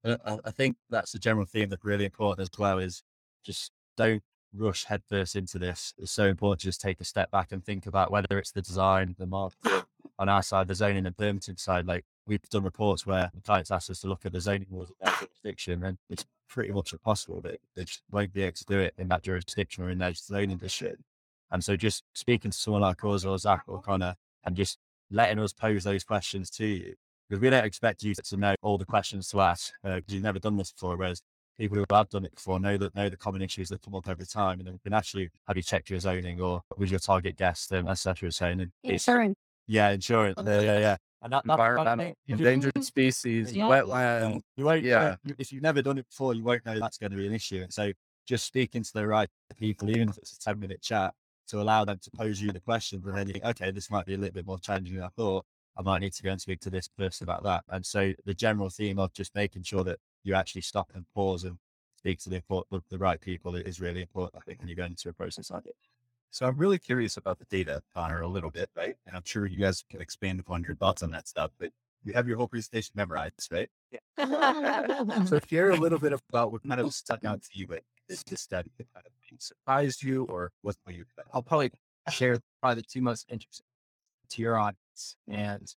[0.04, 3.02] I, I think that's the general theme that's really important as well is
[3.44, 4.22] just don't
[4.54, 5.94] rush headfirst into this.
[5.98, 8.62] It's so important to just take a step back and think about whether it's the
[8.62, 9.82] design, the marketing
[10.18, 11.86] on our side, the zoning and permitting side.
[11.86, 14.90] Like we've done reports where the clients asked us to look at the zoning laws
[14.90, 18.64] in their jurisdiction, and it's pretty much impossible that they just won't be able to
[18.64, 21.02] do it in that jurisdiction or in their zoning district.
[21.50, 24.78] And so just speaking to someone like us or Zach or Connor and just
[25.10, 26.94] letting us pose those questions to you,
[27.28, 30.22] because we don't expect you to know all the questions to ask because uh, you've
[30.22, 30.96] never done this before.
[30.96, 31.22] Whereas
[31.58, 34.08] people who have done it before know that know the common issues that come up
[34.08, 37.00] every time, and then we can actually have you checked your zoning or was your
[37.00, 38.30] target guest, um, etc.
[38.32, 39.36] Saying and Insurance.
[39.66, 40.96] yeah, insurance, yeah, yeah, yeah.
[41.24, 43.64] And that, kind Environmental, you- endangered species, Yeah.
[43.64, 44.42] wetland.
[44.56, 45.16] you won't, Yeah.
[45.38, 47.62] If you've never done it before, you won't know that's going to be an issue.
[47.62, 47.92] And so
[48.26, 51.14] just speaking to the right people, even if it's a 10 minute chat,
[51.48, 53.04] to allow them to pose you the questions.
[53.06, 55.08] And then you think, okay, this might be a little bit more challenging than I
[55.08, 55.44] thought.
[55.76, 57.64] I might need to go and speak to this person about that.
[57.68, 61.44] And so the general theme of just making sure that you actually stop and pause
[61.44, 61.58] and
[61.98, 64.84] speak to the, the, the right people is really important, I think, when you go
[64.84, 65.74] into a process like it.
[66.34, 68.96] So I'm really curious about the data, Connor, a little bit, right?
[69.06, 71.70] And I'm sure you guys can expand upon your thoughts on that stuff, but
[72.02, 73.70] you have your whole presentation memorized, right?
[73.92, 74.00] Yeah.
[75.26, 78.24] So share a little bit about what kind of stuck out to you with this,
[78.34, 81.04] study kind of surprised you or what you?
[81.32, 81.70] I'll probably
[82.10, 83.66] share probably the two most interesting
[84.30, 85.16] to your audience.
[85.28, 85.72] And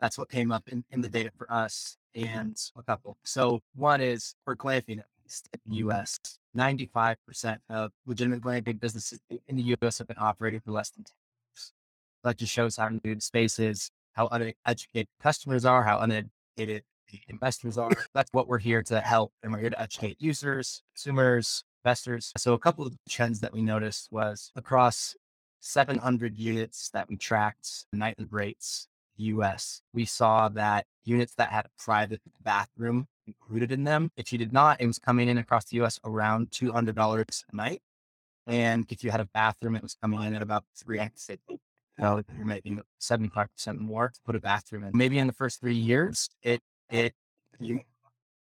[0.00, 3.18] that's what came up in, in the data for us and a couple.
[3.22, 5.70] So one is for glamping, at least Mm-hmm.
[5.70, 6.18] in the US,
[6.56, 11.12] 95% of legitimate glamping businesses in the US have been operating for less than 10
[11.50, 11.72] years.
[12.24, 17.20] That just shows how new the space is, how uneducated customers are, how uneducated the
[17.28, 17.90] investors are.
[18.14, 19.32] That's what we're here to help.
[19.42, 22.32] And we're here to educate users, consumers, investors.
[22.36, 25.14] So a couple of trends that we noticed was across
[25.60, 31.82] 700 units that we tracked nightly rates US, we saw that units that had a
[31.82, 35.82] private bathroom included in them, if you did not, it was coming in across the
[35.82, 37.82] US around $200 a night.
[38.46, 41.38] And if you had a bathroom, it was coming in at about 3x.
[41.98, 44.90] So you're making 75% more to put a bathroom in.
[44.94, 46.60] Maybe in the first three years, it,
[46.90, 47.14] it,
[47.58, 47.80] you,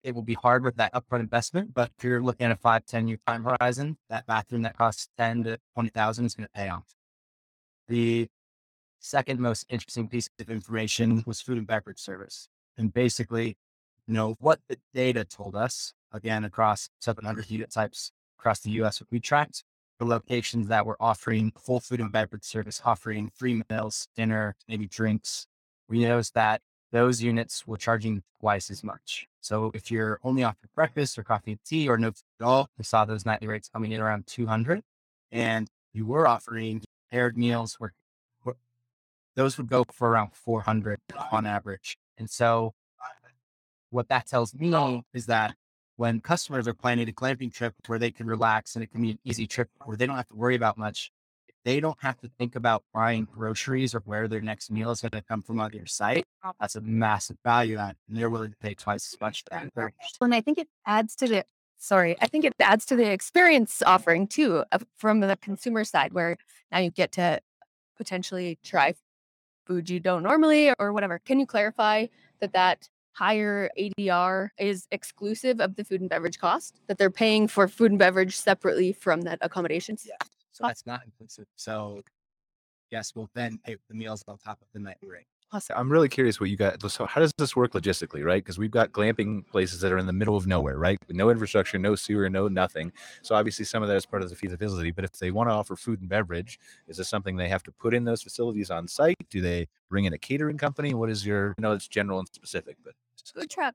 [0.02, 2.84] it will be hard with that upfront investment, but if you're looking at a five,
[2.84, 6.68] 10 year time horizon, that bathroom that costs 10 to 20,000 is going to pay
[6.68, 6.94] off.
[7.88, 8.28] The
[8.98, 12.48] second most interesting piece of information was food and beverage service.
[12.76, 13.56] And basically,
[14.06, 19.02] you know, what the data told us, again, across 700 unit types across the US,
[19.10, 19.64] we tracked
[19.98, 24.86] the locations that were offering full food and beverage service, offering free meals, dinner, maybe
[24.86, 25.46] drinks.
[25.88, 26.60] We noticed that
[26.92, 29.26] those units were charging twice as much.
[29.40, 32.68] So if you're only offering breakfast or coffee and tea or no food at all,
[32.78, 34.82] we saw those nightly rates coming in around 200.
[35.32, 37.92] And you were offering paired meals where
[38.42, 38.56] where
[39.34, 41.00] those would go for around 400
[41.32, 41.96] on average.
[42.16, 42.74] And so
[43.94, 45.54] what that tells me is that
[45.96, 49.12] when customers are planning a glamping trip where they can relax and it can be
[49.12, 51.12] an easy trip where they don't have to worry about much,
[51.64, 55.12] they don't have to think about buying groceries or where their next meal is going
[55.12, 56.24] to come from on your site.
[56.60, 59.92] That's a massive value add, and they're willing to pay twice as much for that.
[60.20, 61.44] And I think it adds to the
[61.78, 64.64] sorry, I think it adds to the experience offering too
[64.96, 66.36] from the consumer side, where
[66.72, 67.40] now you get to
[67.96, 68.94] potentially try
[69.64, 71.18] food you don't normally or whatever.
[71.18, 72.06] Can you clarify
[72.40, 76.80] that that higher ADR is exclusive of the food and beverage cost?
[76.88, 79.96] That they're paying for food and beverage separately from that accommodation.
[80.04, 80.14] Yeah.
[80.52, 81.46] So that's not inclusive.
[81.56, 82.02] So
[82.90, 85.26] yes, we'll then pay the meals on top of the nightly rate.
[85.52, 85.76] Awesome.
[85.78, 86.82] I'm really curious what you got.
[86.90, 88.42] So, how does this work logistically, right?
[88.42, 90.98] Because we've got glamping places that are in the middle of nowhere, right?
[91.06, 92.92] With no infrastructure, no sewer, no nothing.
[93.22, 94.90] So, obviously, some of that is part of the feasibility.
[94.90, 97.72] But if they want to offer food and beverage, is this something they have to
[97.72, 99.16] put in those facilities on site?
[99.30, 100.92] Do they bring in a catering company?
[100.92, 101.54] What is your?
[101.56, 102.94] I know it's general and specific, but
[103.32, 103.74] Food truck.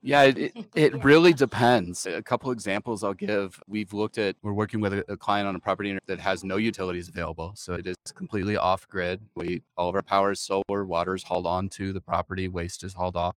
[0.00, 2.06] Yeah, it, it, really depends.
[2.06, 3.60] A couple examples I'll give.
[3.66, 6.56] We've looked at, we're working with a, a client on a property that has no
[6.56, 7.52] utilities available.
[7.56, 9.20] So it is completely off grid.
[9.34, 12.94] We, all of our power is solar, water is hauled onto the property, waste is
[12.94, 13.36] hauled off.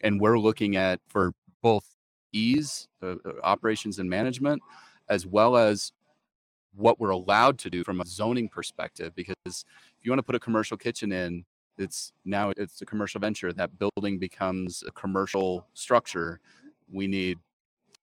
[0.00, 1.86] And we're looking at for both
[2.32, 4.62] ease, uh, uh, operations and management,
[5.08, 5.92] as well as
[6.74, 9.14] what we're allowed to do from a zoning perspective.
[9.14, 11.44] Because if you want to put a commercial kitchen in,
[11.82, 16.40] it's now it's a commercial venture that building becomes a commercial structure.
[16.90, 17.38] We need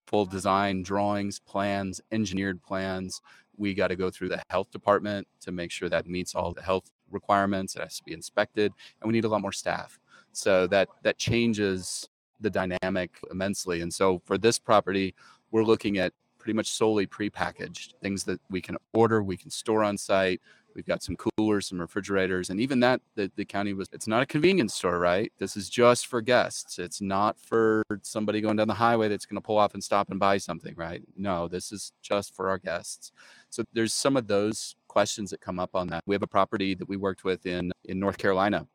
[0.08, 3.22] full design drawings plans engineered plans.
[3.58, 6.62] We got to go through the health department to make sure that meets all the
[6.62, 10.00] health requirements it has to be inspected and we need a lot more staff.
[10.32, 12.08] So that that changes
[12.40, 13.82] the dynamic immensely.
[13.82, 15.16] And so for this property
[15.52, 19.84] we're looking at pretty much solely prepackaged things that we can order we can store
[19.84, 20.42] on site
[20.80, 24.24] We've got some coolers, some refrigerators, and even that the, the county was it's not
[24.24, 25.30] a convenience store, right?
[25.38, 26.80] This is just for guests.
[26.80, 30.10] It's not for somebody going down the highway that's going to pull off and stop
[30.10, 31.02] and buy something, right?
[31.18, 33.12] No, this is just for our guests.
[33.50, 36.02] So there's some of those questions that come up on that.
[36.06, 38.66] We have a property that we worked with in in North Carolina.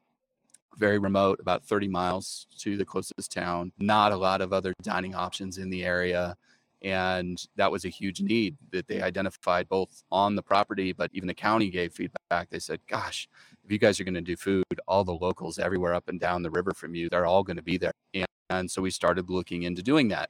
[0.76, 3.72] very remote, about 30 miles to the closest town.
[3.78, 6.36] Not a lot of other dining options in the area.
[6.84, 8.26] And that was a huge mm-hmm.
[8.26, 12.50] need that they identified both on the property, but even the county gave feedback.
[12.50, 13.26] They said, gosh,
[13.64, 16.42] if you guys are going to do food, all the locals everywhere up and down
[16.42, 17.92] the river from you, they're all going to be there.
[18.12, 20.28] And, and so we started looking into doing that.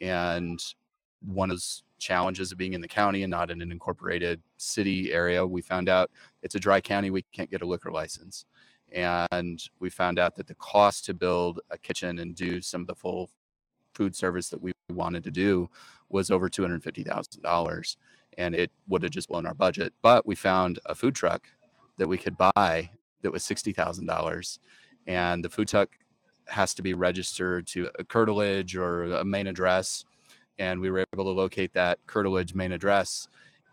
[0.00, 0.60] And
[1.20, 5.12] one of those challenges of being in the county and not in an incorporated city
[5.12, 6.10] area, we found out
[6.42, 8.44] it's a dry county, we can't get a liquor license.
[8.90, 12.86] And we found out that the cost to build a kitchen and do some of
[12.88, 13.30] the full
[13.94, 15.68] food service that we wanted to do
[16.08, 17.96] was over $250,000
[18.36, 19.92] and it would have just blown our budget.
[20.02, 21.46] But we found a food truck
[21.98, 22.90] that we could buy
[23.22, 24.58] that was $60,000
[25.06, 25.90] and the food truck
[26.46, 30.04] has to be registered to a curtilage or a main address
[30.58, 33.28] and we were able to locate that curtilage main address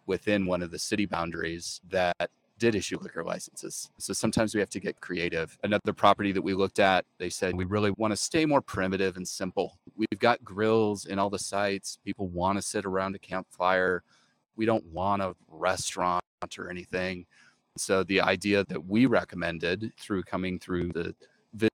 [0.06, 2.32] within one of the city boundaries that
[2.62, 3.90] did issue liquor licenses.
[3.98, 5.58] So sometimes we have to get creative.
[5.64, 9.18] Another property that we looked at, they said we really want to stay more primitive
[9.18, 9.80] and simple.
[9.98, 11.98] We've got grills in all the sites.
[12.06, 14.04] People want to sit around a campfire.
[14.56, 16.24] We don't want a restaurant
[16.60, 17.26] or anything.
[17.78, 21.16] So the idea that we recommended through coming through the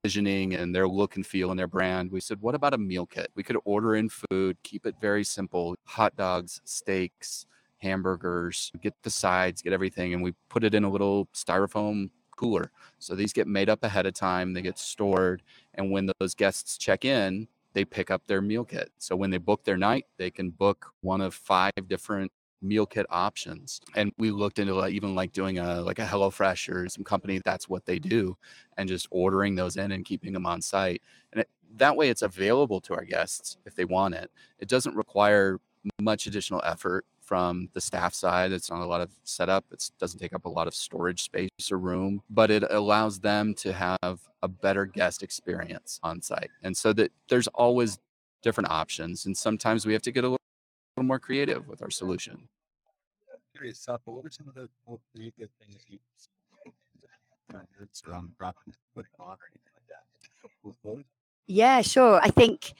[0.06, 3.06] visioning and their look and feel and their brand, we said, what about a meal
[3.06, 3.30] kit?
[3.36, 7.46] We could order in food, keep it very simple hot dogs, steaks,
[7.80, 12.72] hamburgers, get the sides, get everything, and we put it in a little styrofoam cooler.
[13.00, 16.78] So these get made up ahead of time, they get stored, and when those guests
[16.78, 18.92] check in, they pick up their meal kit.
[18.98, 23.06] So when they book their night, they can book one of five different meal kit
[23.10, 23.82] options.
[23.96, 27.40] And we looked into like, even like doing a like a HelloFresh or some company
[27.46, 28.36] that's what they do,
[28.78, 31.02] and just ordering those in and keeping them on site.
[31.32, 34.32] And it, that way, it's available to our guests if they want it.
[34.60, 35.60] It doesn't require
[36.02, 38.54] much additional effort from the staff side.
[38.54, 39.66] It's not a lot of setup.
[39.72, 43.54] It doesn't take up a lot of storage space or room, but it allows them
[43.56, 46.50] to have a better guest experience on site.
[46.64, 48.00] And so that there's always
[48.42, 49.26] different options.
[49.26, 50.38] And sometimes we have to get a little
[50.96, 52.48] little more creative with our solution.
[53.54, 54.70] Curious, but what are some of the
[55.16, 56.00] really good things you
[58.08, 58.32] around
[58.96, 61.06] putting on or anything like that?
[61.50, 62.20] Yeah, sure.
[62.22, 62.74] I think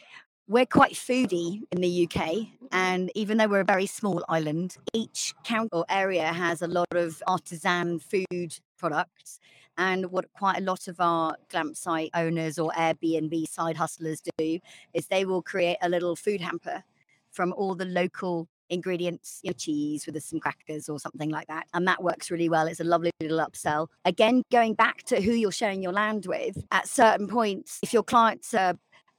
[0.48, 2.48] we're quite foodie in the UK, mm.
[2.72, 6.88] and even though we're a very small island, each county or area has a lot
[6.92, 9.40] of artisan food products.
[9.78, 14.60] And what quite a lot of our glamp site owners or Airbnb side hustlers do
[14.94, 16.84] is they will create a little food hamper
[17.30, 21.68] from all the local ingredients, you know, cheese with some crackers or something like that.
[21.74, 22.68] And that works really well.
[22.68, 23.88] It's a lovely little upsell.
[24.06, 28.04] Again, going back to who you're sharing your land with, at certain points, if your
[28.04, 28.74] clients are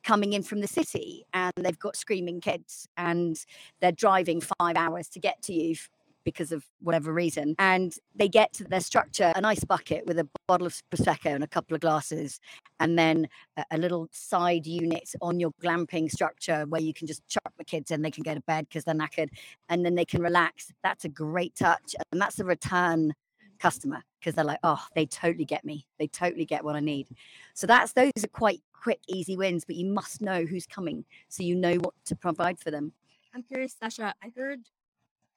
[0.09, 3.45] coming in from the city and they've got screaming kids and
[3.83, 5.77] they're driving five hours to get to you
[6.25, 7.55] because of whatever reason.
[7.59, 11.45] And they get to their structure, an ice bucket with a bottle of Prosecco and
[11.45, 12.41] a couple of glasses,
[12.81, 13.29] and then
[13.71, 17.91] a, little side unit on your glamping structure where you can just chuck the kids
[17.91, 19.29] in, they can go to bed because they're knackered,
[19.69, 20.73] and then they can relax.
[20.83, 21.95] That's a great touch.
[22.13, 23.13] And that's a return
[23.59, 25.87] customer because they're like, oh, they totally get me.
[25.99, 27.09] They totally get what I need.
[27.55, 31.43] So that's those are quite quick, easy wins, but you must know who's coming so
[31.43, 32.93] you know what to provide for them.
[33.35, 34.15] I'm curious, Sasha.
[34.23, 34.61] I heard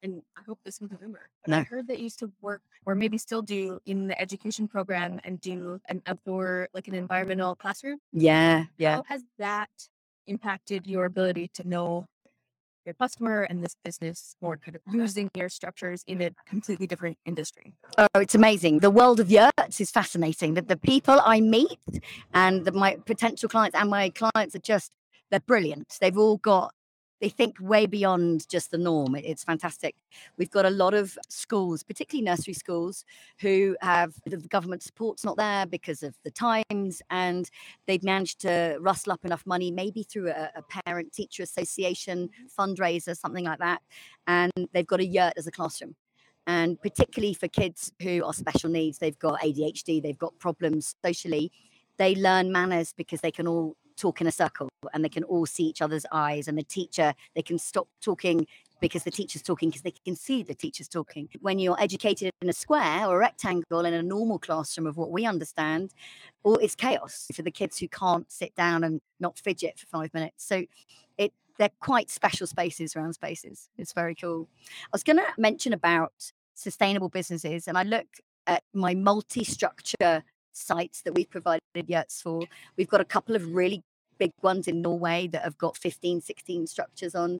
[0.03, 1.29] and I hope this is a rumor.
[1.47, 1.57] No.
[1.59, 5.19] I heard that you used to work or maybe still do in the education program
[5.23, 7.99] and do an outdoor, like an environmental classroom.
[8.11, 8.95] Yeah, yeah.
[8.97, 9.69] How has that
[10.27, 12.07] impacted your ability to know
[12.85, 14.97] your customer and this business or kind of uh-huh.
[14.97, 17.73] using your structures in a completely different industry?
[17.97, 18.79] Oh, it's amazing.
[18.79, 20.55] The world of yurts is fascinating.
[20.55, 21.79] That the people I meet
[22.33, 24.91] and the, my potential clients and my clients are just
[25.29, 25.97] they're brilliant.
[26.01, 26.73] They've all got
[27.21, 29.15] they think way beyond just the norm.
[29.15, 29.95] It's fantastic.
[30.37, 33.05] We've got a lot of schools, particularly nursery schools,
[33.39, 37.49] who have the government support's not there because of the times, and
[37.87, 42.29] they've managed to rustle up enough money, maybe through a, a parent teacher association
[42.59, 43.81] fundraiser, something like that,
[44.25, 45.95] and they've got a yurt as a classroom
[46.47, 51.51] and particularly for kids who are special needs they've got adhd they've got problems socially
[51.97, 55.45] they learn manners because they can all talk in a circle and they can all
[55.45, 58.47] see each other's eyes and the teacher they can stop talking
[58.79, 61.29] because the teacher's talking because they can see the teacher's talking.
[61.39, 65.11] When you're educated in a square or a rectangle in a normal classroom of what
[65.11, 65.93] we understand
[66.43, 70.13] or it's chaos for the kids who can't sit down and not fidget for five
[70.13, 70.43] minutes.
[70.43, 70.63] So
[71.17, 73.69] it they're quite special spaces around spaces.
[73.77, 74.49] It's very cool.
[74.85, 78.05] I was going to mention about sustainable businesses and i look
[78.47, 80.23] at my multi-structure
[80.53, 82.43] sites that we've provided yurts for.
[82.77, 83.83] We've got a couple of really
[84.17, 87.39] big ones in Norway that have got 15, 16 structures on,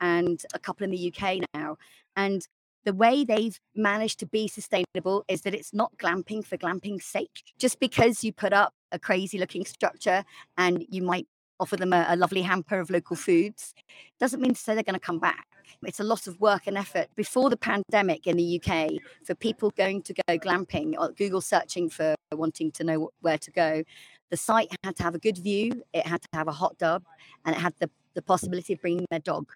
[0.00, 1.78] and a couple in the UK now.
[2.16, 2.46] And
[2.84, 7.42] the way they've managed to be sustainable is that it's not glamping for glamping's sake.
[7.58, 10.24] Just because you put up a crazy looking structure
[10.56, 11.26] and you might
[11.60, 13.74] offer them a, a lovely hamper of local foods,
[14.20, 15.47] doesn't mean to say they're going to come back.
[15.82, 17.08] It's a lot of work and effort.
[17.14, 18.90] Before the pandemic in the UK,
[19.24, 23.50] for people going to go glamping or Google searching for wanting to know where to
[23.50, 23.82] go,
[24.30, 27.04] the site had to have a good view, it had to have a hot tub,
[27.44, 29.52] and it had the, the possibility of bringing their dog.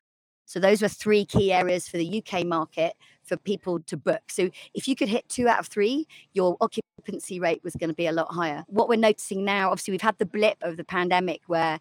[0.46, 4.22] So those were three key areas for the UK market for people to book.
[4.28, 7.94] So if you could hit two out of three, your occupancy rate was going to
[7.94, 8.64] be a lot higher.
[8.66, 11.80] What we're noticing now, obviously, we've had the blip of the pandemic where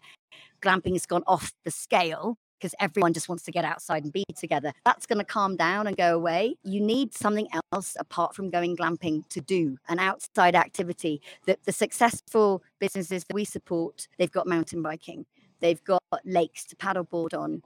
[0.62, 4.24] glamping has gone off the scale because everyone just wants to get outside and be
[4.36, 4.72] together.
[4.84, 6.54] That's going to calm down and go away.
[6.62, 11.20] You need something else apart from going glamping to do an outside activity.
[11.46, 15.26] That the successful businesses that we support, they've got mountain biking,
[15.58, 17.62] they've got lakes to paddleboard on,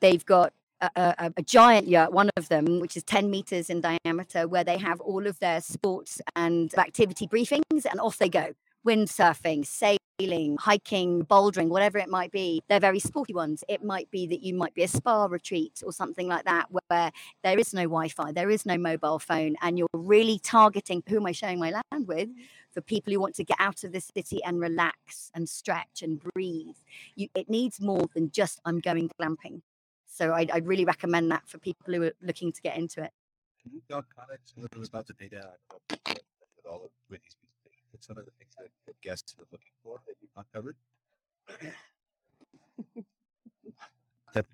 [0.00, 3.80] they've got a, a, a, giant yacht, one of them, which is 10 meters in
[3.80, 8.54] diameter, where they have all of their sports and activity briefings, and off they go.
[8.84, 9.98] Windsurfing, sailing,
[10.58, 12.62] hiking, bouldering, whatever it might be.
[12.68, 13.64] They're very sporty ones.
[13.68, 17.10] It might be that you might be a spa retreat or something like that, where
[17.42, 21.16] there is no Wi Fi, there is no mobile phone, and you're really targeting who
[21.16, 22.28] am I sharing my land with?
[22.28, 22.42] Mm-hmm.
[22.72, 26.20] for people who want to get out of the city and relax and stretch and
[26.20, 26.76] breathe.
[27.14, 29.60] You, it needs more than just I'm going glamping.
[30.06, 33.10] So I'd, I'd really recommend that for people who are looking to get into it.
[33.62, 35.52] Can you talk a little bit about the data
[35.88, 38.00] with all of Whitney's presentation?
[38.00, 40.11] Some of the things that guests are looking for that you've not
[40.54, 40.76] covered.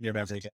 [0.01, 0.53] You're about to take it.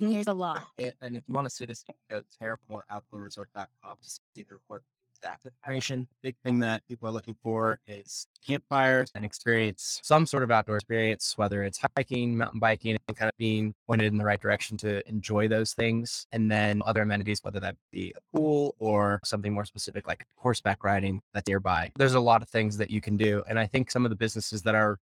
[0.00, 0.66] There's a lot.
[0.78, 4.82] And, and if you want to see this, go to terramoroutdoorresort.com to see the report
[5.28, 6.08] activation.
[6.22, 10.76] Big thing that people are looking for is campfires and experience some sort of outdoor
[10.76, 14.76] experience, whether it's hiking, mountain biking, and kind of being pointed in the right direction
[14.78, 16.26] to enjoy those things.
[16.32, 20.84] And then other amenities, whether that be a pool or something more specific like horseback
[20.84, 21.92] riding that's nearby.
[21.96, 23.42] There's a lot of things that you can do.
[23.48, 24.98] And I think some of the businesses that are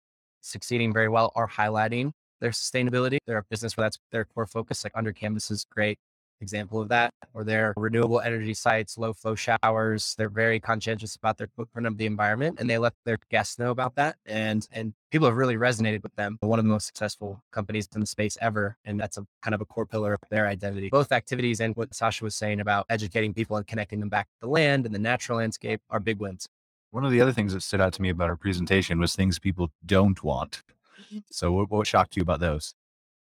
[0.42, 3.18] succeeding very well are highlighting their sustainability.
[3.26, 4.84] They're a business where that's their core focus.
[4.84, 5.98] Like Under Canvas is great
[6.42, 10.16] example of that, or their renewable energy sites, low flow showers.
[10.18, 13.72] They're very conscientious about their footprint of the environment and they let their guests know
[13.72, 14.18] about that.
[14.26, 16.38] And and people have really resonated with them.
[16.42, 18.78] One of the most successful companies in the space ever.
[18.86, 20.90] And that's a kind of a core pillar of their identity.
[20.90, 24.40] Both activities and what Sasha was saying about educating people and connecting them back to
[24.42, 26.48] the land and the natural landscape are big wins.
[26.92, 29.40] One of the other things that stood out to me about our presentation was things
[29.40, 30.62] people don't want.
[31.00, 31.20] Mm-hmm.
[31.32, 32.76] So what, what shocked you about those?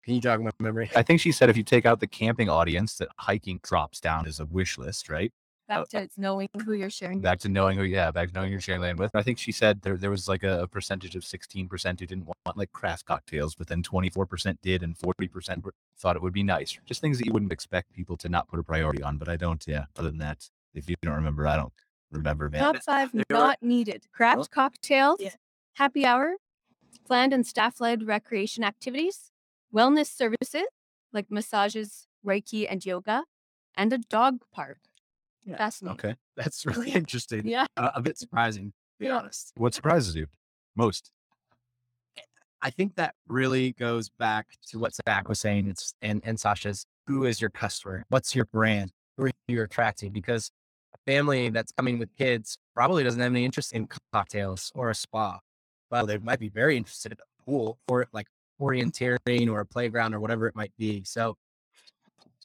[0.05, 0.91] Can you jog my memory?
[0.95, 4.27] I think she said if you take out the camping audience, that hiking drops down
[4.27, 5.33] as a wish list, right?
[5.67, 7.21] Back oh, to knowing who you're sharing.
[7.21, 9.09] Back to knowing who, yeah, back to knowing you're sharing land with.
[9.15, 12.27] I think she said there there was like a, a percentage of 16% who didn't
[12.27, 16.77] want like craft cocktails, but then 24% did, and 40% thought it would be nice.
[16.85, 19.17] Just things that you wouldn't expect people to not put a priority on.
[19.17, 19.85] But I don't, yeah.
[19.97, 21.73] Other than that, if you don't remember, I don't
[22.11, 22.61] remember, man.
[22.61, 25.31] Top five not needed: craft cocktails, Yeah.
[25.73, 26.35] happy hour,
[27.07, 29.31] planned and staff-led recreation activities,
[29.75, 30.63] wellness services
[31.13, 33.23] like massages, Reiki, and yoga,
[33.75, 34.79] and a dog park.
[35.43, 35.57] Yeah.
[35.57, 35.99] Fascinating.
[35.99, 36.15] Okay.
[36.37, 37.47] That's really interesting.
[37.47, 37.65] Yeah.
[37.77, 39.17] Uh, a bit surprising, to be Yeah.
[39.17, 39.51] honest.
[39.55, 40.27] What surprises you
[40.75, 41.11] most?
[42.61, 45.67] I think that really goes back to what Zach was saying.
[45.67, 46.85] It's and and Sasha's.
[47.07, 48.03] Who is your customer?
[48.09, 48.91] What's your brand?
[49.17, 50.11] Who are you attracting?
[50.11, 50.49] Because
[50.95, 54.95] a family that's coming with kids probably doesn't have any interest in cocktails or a
[54.95, 55.39] spa,
[55.91, 58.25] but they might be very interested in a pool or like
[58.61, 61.03] orienteering or a playground or whatever it might be.
[61.03, 61.37] So,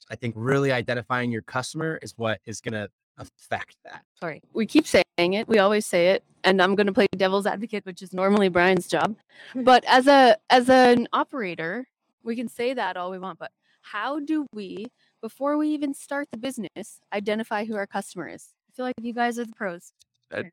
[0.09, 4.03] I think really identifying your customer is what is going to affect that.
[4.19, 4.41] Sorry.
[4.53, 5.47] We keep saying it.
[5.47, 6.23] We always say it.
[6.43, 9.15] And I'm going to play devil's advocate, which is normally Brian's job.
[9.55, 11.87] But as a as an operator,
[12.23, 14.87] we can say that all we want, but how do we
[15.21, 18.49] before we even start the business identify who our customer is?
[18.69, 19.93] I feel like you guys are the pros.
[20.31, 20.43] Uh,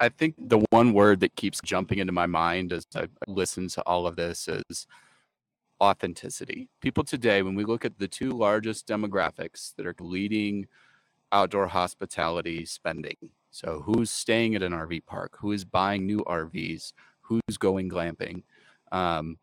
[0.00, 3.82] I think the one word that keeps jumping into my mind as I listen to
[3.82, 4.86] all of this is
[5.80, 6.68] authenticity.
[6.80, 10.66] People today, when we look at the two largest demographics that are leading
[11.32, 13.16] outdoor hospitality spending,
[13.50, 18.42] so who's staying at an RV park, who is buying new RVs, who's going glamping,
[18.90, 19.38] um,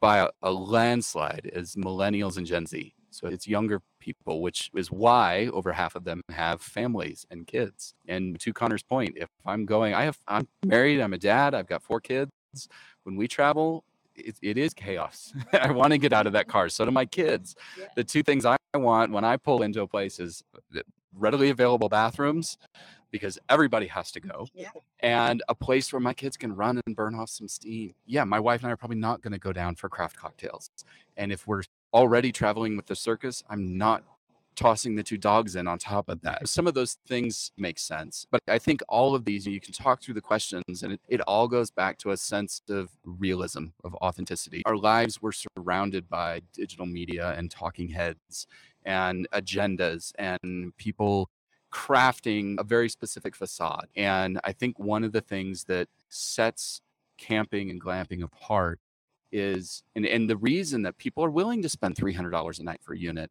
[0.00, 2.94] by a, a landslide is millennials and Gen Z.
[3.12, 7.94] So it's younger people, which is why over half of them have families and kids.
[8.08, 11.66] And to Connor's point, if I'm going, I have, I'm married, I'm a dad, I've
[11.68, 12.30] got four kids.
[13.04, 13.84] When we travel,
[14.14, 15.32] it, it is chaos.
[15.52, 16.68] I want to get out of that car.
[16.68, 17.54] So do my kids.
[17.78, 17.86] Yeah.
[17.96, 20.42] The two things I want when I pull into a place is
[20.76, 20.80] uh,
[21.14, 22.56] readily available bathrooms
[23.10, 24.70] because everybody has to go Yeah.
[25.00, 27.92] and a place where my kids can run and burn off some steam.
[28.06, 30.70] Yeah, my wife and I are probably not going to go down for craft cocktails.
[31.18, 34.04] And if we're already traveling with the circus, I'm not
[34.54, 36.46] tossing the two dogs in on top of that.
[36.48, 38.26] Some of those things make sense.
[38.30, 41.20] But I think all of these, you can talk through the questions and it, it
[41.22, 44.62] all goes back to a sense of realism, of authenticity.
[44.66, 48.46] Our lives were surrounded by digital media and talking heads
[48.84, 51.30] and agendas and people
[51.72, 53.86] crafting a very specific facade.
[53.96, 56.82] And I think one of the things that sets
[57.16, 58.80] camping and glamping apart
[59.32, 62.92] is and, and the reason that people are willing to spend $300 a night for
[62.92, 63.30] a unit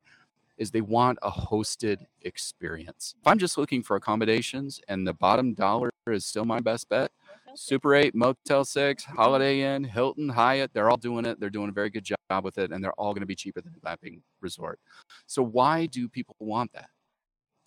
[0.57, 3.15] is they want a hosted experience.
[3.19, 7.11] If I'm just looking for accommodations and the bottom dollar is still my best bet,
[7.55, 11.39] Super 8, Motel 6, Holiday Inn, Hilton, Hyatt, they're all doing it.
[11.39, 13.61] They're doing a very good job with it and they're all going to be cheaper
[13.61, 14.79] than a glamping resort.
[15.25, 16.89] So why do people want that?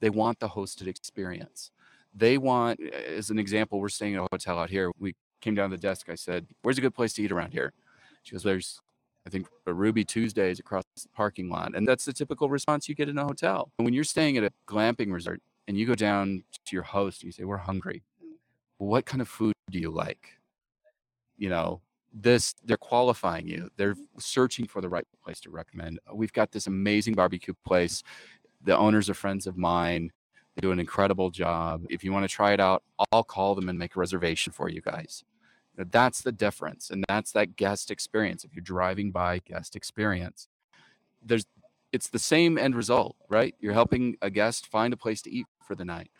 [0.00, 1.70] They want the hosted experience.
[2.14, 4.92] They want, as an example, we're staying at a hotel out here.
[4.98, 6.08] We came down to the desk.
[6.08, 7.72] I said, Where's a good place to eat around here?
[8.24, 8.80] She goes, There's,
[9.26, 11.76] I think, a Ruby Tuesdays across the parking lot.
[11.76, 13.70] And that's the typical response you get in a hotel.
[13.78, 17.22] And when you're staying at a glamping resort and you go down to your host
[17.22, 18.02] and you say, We're hungry.
[18.78, 20.30] What kind of food do you like?
[21.36, 21.80] You know,
[22.12, 23.70] this, they're qualifying you.
[23.76, 24.18] They're mm-hmm.
[24.18, 26.00] searching for the right place to recommend.
[26.12, 28.02] We've got this amazing barbecue place.
[28.62, 30.10] The owners are friends of mine.
[30.54, 31.84] They do an incredible job.
[31.90, 34.68] If you want to try it out, I'll call them and make a reservation for
[34.68, 35.24] you guys.
[35.76, 36.90] That's the difference.
[36.90, 38.44] And that's that guest experience.
[38.44, 40.48] If you're driving by guest experience,
[41.22, 41.46] there's
[41.92, 43.54] it's the same end result, right?
[43.60, 46.10] You're helping a guest find a place to eat for the night.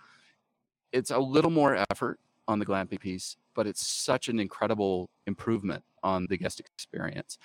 [0.92, 5.82] It's a little more effort on the glamping piece, but it's such an incredible improvement
[6.04, 7.38] on the guest experience.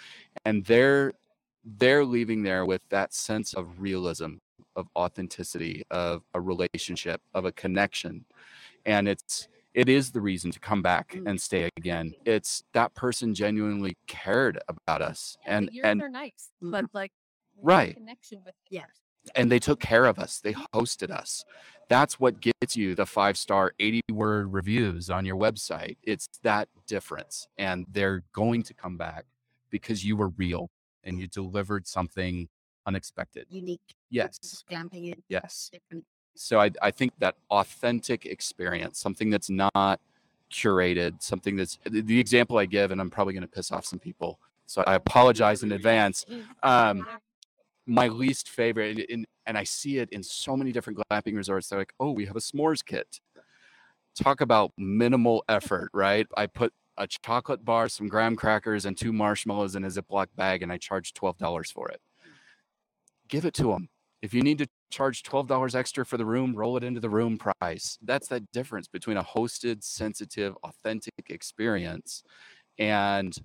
[0.45, 1.14] And they're
[1.66, 4.36] they're leaving there with that sense of realism,
[4.76, 8.26] of authenticity, of a relationship, of a connection.
[8.86, 9.47] And it's
[9.80, 11.30] it is the reason to come back Mm.
[11.30, 12.13] and stay again.
[12.25, 16.71] It's that person genuinely cared about us and and are nice, Mm.
[16.71, 17.13] but like
[17.61, 17.95] Right.
[17.95, 18.86] connection with Yeah.
[19.36, 20.39] and they took care of us.
[20.41, 21.45] They hosted us.
[21.88, 25.97] That's what gets you the five star, 80 word reviews on your website.
[26.03, 27.47] It's that difference.
[27.57, 29.25] And they're going to come back
[29.69, 30.69] because you were real
[31.03, 32.49] and you delivered something
[32.86, 33.47] unexpected.
[33.49, 33.95] Unique.
[34.09, 34.38] Yes.
[34.69, 35.69] Glamping is Yes.
[35.71, 36.05] different.
[36.41, 39.99] So I, I think that authentic experience, something that's not
[40.49, 43.99] curated, something that's the, example I give, and I'm probably going to piss off some
[43.99, 44.39] people.
[44.65, 46.25] So I apologize in advance.
[46.63, 47.05] Um,
[47.85, 51.67] my least favorite, and, and, and I see it in so many different glamping resorts.
[51.67, 53.19] They're like, oh, we have a s'mores kit.
[54.15, 56.25] Talk about minimal effort, right?
[56.37, 60.63] I put a chocolate bar, some graham crackers, and two marshmallows in a Ziploc bag,
[60.63, 61.99] and I charge $12 for it.
[63.27, 63.89] Give it to them.
[64.21, 67.37] If you need to charge $12 extra for the room, roll it into the room
[67.37, 67.97] price.
[68.01, 72.23] That's that difference between a hosted, sensitive, authentic experience
[72.77, 73.35] and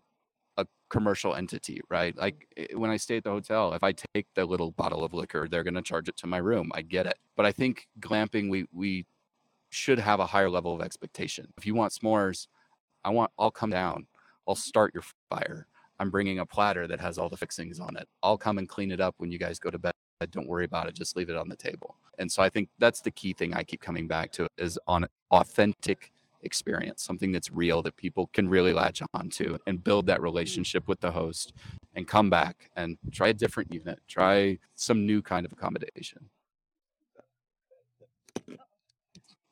[0.57, 2.17] a commercial entity, right?
[2.17, 5.13] Like eh, when I stay at the hotel, if I take the little bottle of
[5.13, 6.71] liquor, they're going to charge it to my room.
[6.75, 7.19] I get it.
[7.37, 9.07] But I think glamping, we we
[9.71, 11.53] should have a higher level of expectation.
[11.59, 12.47] If you want s'mores,
[13.05, 14.07] I want I'll come down.
[14.49, 15.67] I'll start your fire.
[15.99, 18.09] I'm bringing a platter that has all the fixings on it.
[18.23, 19.93] I'll come and clean it up when you guys go to bed.
[20.31, 20.95] Don't worry about it.
[20.95, 21.97] Just leave it on the table.
[22.19, 25.07] And so I think that's the key thing I keep coming back to is on
[25.31, 26.13] authentic
[26.43, 30.87] experience, something that's real that people can really latch on to and build that relationship
[30.87, 31.53] with the host
[31.95, 36.29] and come back and try a different unit, try some new kind of accommodation.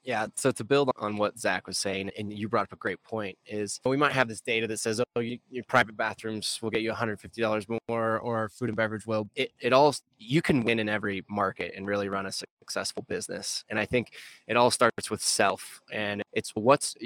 [0.04, 0.26] Yeah.
[0.34, 3.38] So to build on what Zach was saying, and you brought up a great point,
[3.46, 6.82] is we might have this data that says, oh, you, your private bathrooms will get
[6.82, 9.28] you $150 more, or food and beverage will.
[9.36, 13.64] It, it all, you can win in every market and really run a successful business.
[13.68, 14.12] And I think
[14.48, 15.80] it all starts with self.
[15.92, 16.96] And it's what's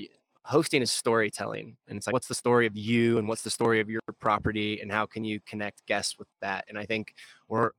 [0.45, 1.77] hosting is storytelling.
[1.89, 4.81] And it's like, what's the story of you and what's the story of your property
[4.81, 6.65] and how can you connect guests with that?
[6.69, 7.13] And I think
[7.49, 7.73] we're,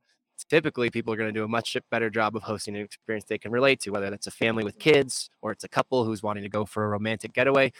[0.44, 3.38] typically people are going to do a much better job of hosting an experience they
[3.38, 6.42] can relate to, whether that's a family with kids or it's a couple who's wanting
[6.42, 7.72] to go for a romantic getaway.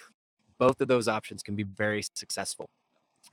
[0.58, 2.68] Both of those options can be very successful.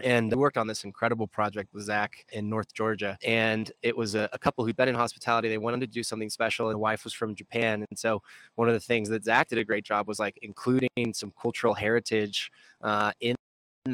[0.01, 3.17] And we worked on this incredible project with Zach in North Georgia.
[3.23, 5.47] And it was a, a couple who'd been in hospitality.
[5.47, 6.67] They wanted to do something special.
[6.67, 7.85] And the wife was from Japan.
[7.89, 8.21] And so
[8.55, 11.73] one of the things that Zach did a great job was like including some cultural
[11.73, 12.51] heritage
[12.81, 13.35] uh, in in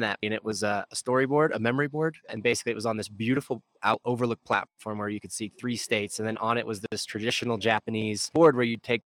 [0.00, 3.08] that and it was a, storyboard a memory board and basically it was on this
[3.08, 6.80] beautiful out overlook platform where you could see three states and then on it was
[6.90, 9.02] this traditional japanese board where you'd take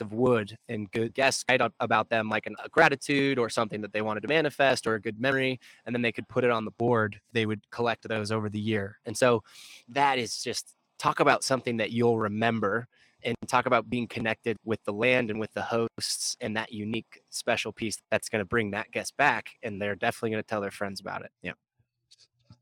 [0.00, 4.02] of wood and good write about them like an, a gratitude or something that they
[4.02, 6.70] wanted to manifest or a good memory and then they could put it on the
[6.72, 7.20] board.
[7.32, 8.98] They would collect those over the year.
[9.04, 9.42] And so
[9.88, 12.86] that is just talk about something that you'll remember
[13.24, 17.22] and talk about being connected with the land and with the hosts and that unique
[17.30, 20.60] special piece that's going to bring that guest back and they're definitely going to tell
[20.60, 21.30] their friends about it.
[21.42, 21.52] Yeah.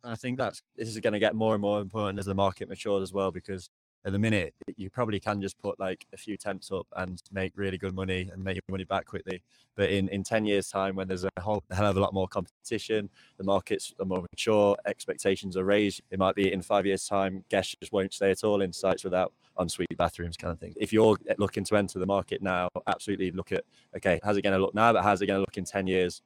[0.02, 2.68] I think that's this is going to get more and more important as the market
[2.68, 3.68] matures as well because
[4.04, 7.52] at the minute, you probably can just put like a few tents up and make
[7.56, 9.42] really good money and make your money back quickly.
[9.76, 12.26] But in, in 10 years' time, when there's a whole hell of a lot more
[12.26, 17.06] competition, the markets are more mature, expectations are raised, it might be in five years'
[17.06, 20.74] time, guests just won't stay at all in sites without ensuite bathrooms kind of thing.
[20.76, 23.64] If you're eh, looking to enter the market now, absolutely look at,
[23.96, 25.86] okay, how's it going to look now, but how's it going to look in 10
[25.86, 26.22] years?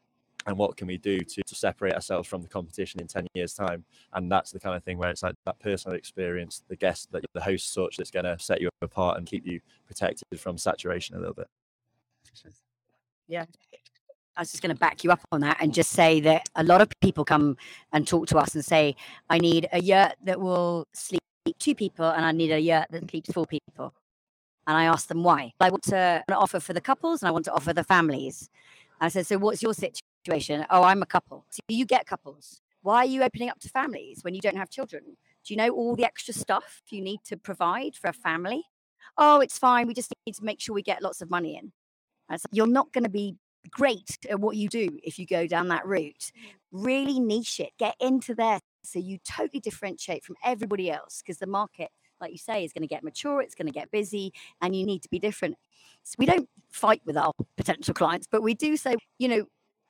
[0.46, 3.54] And what can we do to, to separate ourselves from the competition in 10 years
[3.54, 7.10] time and that's the kind of thing where it's like that personal experience the guest
[7.12, 10.58] that the host such that's going to set you apart and keep you protected from
[10.58, 11.48] saturation a little bit
[13.28, 13.44] yeah
[14.36, 16.64] I was just going to back you up on that and just say that a
[16.64, 17.56] lot of people come
[17.92, 18.96] and talk to us and say,
[19.30, 21.20] I need a yurt that will sleep
[21.58, 23.94] two people and I need a yurt that sleeps four people.
[24.66, 25.52] And I ask them why.
[25.60, 28.48] I want to offer for the couples and I want to offer the families.
[29.00, 30.00] I said, So what's your situation?
[30.24, 30.64] Situation.
[30.70, 31.44] Oh, I'm a couple.
[31.50, 32.60] So you get couples.
[32.82, 35.02] Why are you opening up to families when you don't have children?
[35.44, 38.64] Do you know all the extra stuff you need to provide for a family?
[39.18, 39.86] Oh, it's fine.
[39.86, 41.72] We just need to make sure we get lots of money in.
[42.38, 43.36] So you're not going to be
[43.70, 46.30] great at what you do if you go down that route.
[46.72, 51.46] Really niche it, get into there so you totally differentiate from everybody else because the
[51.46, 54.74] market, like you say, is going to get mature, it's going to get busy, and
[54.76, 55.56] you need to be different.
[56.02, 59.44] So we don't fight with our potential clients, but we do say, you know,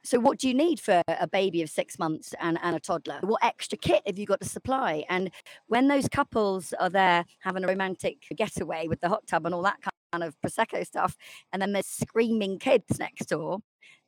[0.05, 3.21] so, what do you need for a baby of six months and, and a toddler?
[3.23, 5.05] What extra kit have you got to supply?
[5.09, 5.31] And
[5.67, 9.63] when those couples are there having a romantic getaway with the hot tub and all
[9.63, 9.79] that
[10.13, 11.17] kind of Prosecco stuff,
[11.53, 13.61] and then there's screaming kids next door,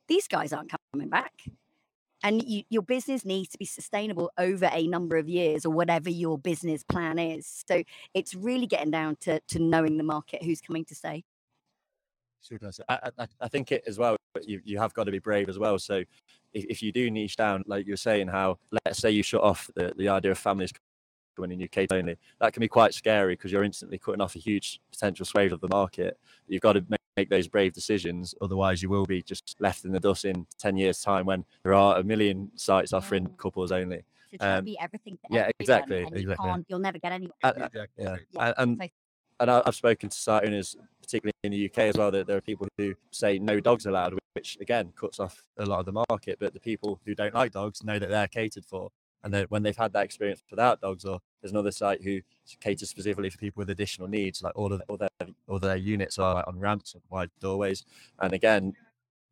[0.07, 1.33] these guys aren't coming back.
[2.23, 6.11] And you, your business needs to be sustainable over a number of years or whatever
[6.11, 7.63] your business plan is.
[7.67, 7.81] So,
[8.13, 11.23] it's really getting down to, to knowing the market, who's coming to stay.
[12.41, 12.71] Super.
[12.87, 14.15] I, I, I think it as well.
[14.43, 15.79] You you have got to be brave as well.
[15.79, 16.03] So
[16.53, 19.69] if, if you do niche down, like you're saying, how let's say you shut off
[19.75, 20.71] the, the idea of families
[21.35, 24.39] coming in UK only, that can be quite scary because you're instantly cutting off a
[24.39, 26.17] huge potential swathe of the market.
[26.47, 29.91] You've got to make, make those brave decisions, otherwise you will be just left in
[29.91, 34.03] the dust in ten years' time when there are a million sites offering couples only.
[34.31, 35.17] So try um, be everything.
[35.29, 36.05] yeah, exactly.
[36.11, 36.65] exactly.
[36.67, 37.33] You will never get anywhere.
[37.43, 38.03] Uh, exactly.
[38.03, 38.17] Yeah.
[38.31, 38.53] yeah.
[38.57, 38.91] And, and
[39.39, 42.67] I've spoken to site owners, particularly in the UK as well, that there are people
[42.77, 46.37] who say no dogs allowed, which again cuts off a lot of the market.
[46.39, 48.89] But the people who don't like dogs know that they're catered for,
[49.23, 52.21] and that when they've had that experience without dogs, or there's another site who
[52.59, 55.09] caters specifically for people with additional needs, like all of all their
[55.47, 57.85] all their units are on ramps and wide doorways,
[58.19, 58.73] and again,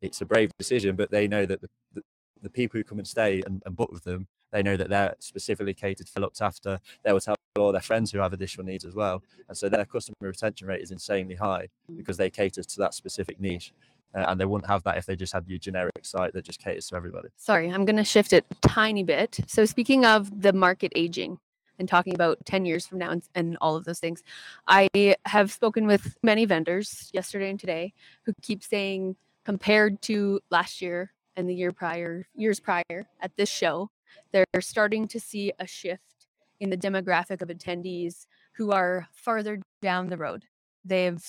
[0.00, 2.02] it's a brave decision, but they know that the, the,
[2.42, 5.14] the people who come and stay and, and book with them they know that they're
[5.18, 6.80] specifically catered for, looked after.
[7.04, 9.22] They will tell all their friends who have additional needs as well.
[9.48, 11.98] And so their customer retention rate is insanely high mm.
[11.98, 13.72] because they cater to that specific niche.
[14.14, 16.58] Uh, and they wouldn't have that if they just had your generic site that just
[16.58, 17.28] caters to everybody.
[17.36, 19.40] Sorry, I'm going to shift it a tiny bit.
[19.46, 21.38] So, speaking of the market aging
[21.78, 24.22] and talking about 10 years from now and, and all of those things,
[24.66, 24.88] I
[25.26, 27.92] have spoken with many vendors yesterday and today
[28.24, 33.50] who keep saying, compared to last year and the year prior, years prior at this
[33.50, 33.90] show,
[34.32, 36.26] they're starting to see a shift
[36.60, 40.44] in the demographic of attendees who are farther down the road.
[40.84, 41.22] They've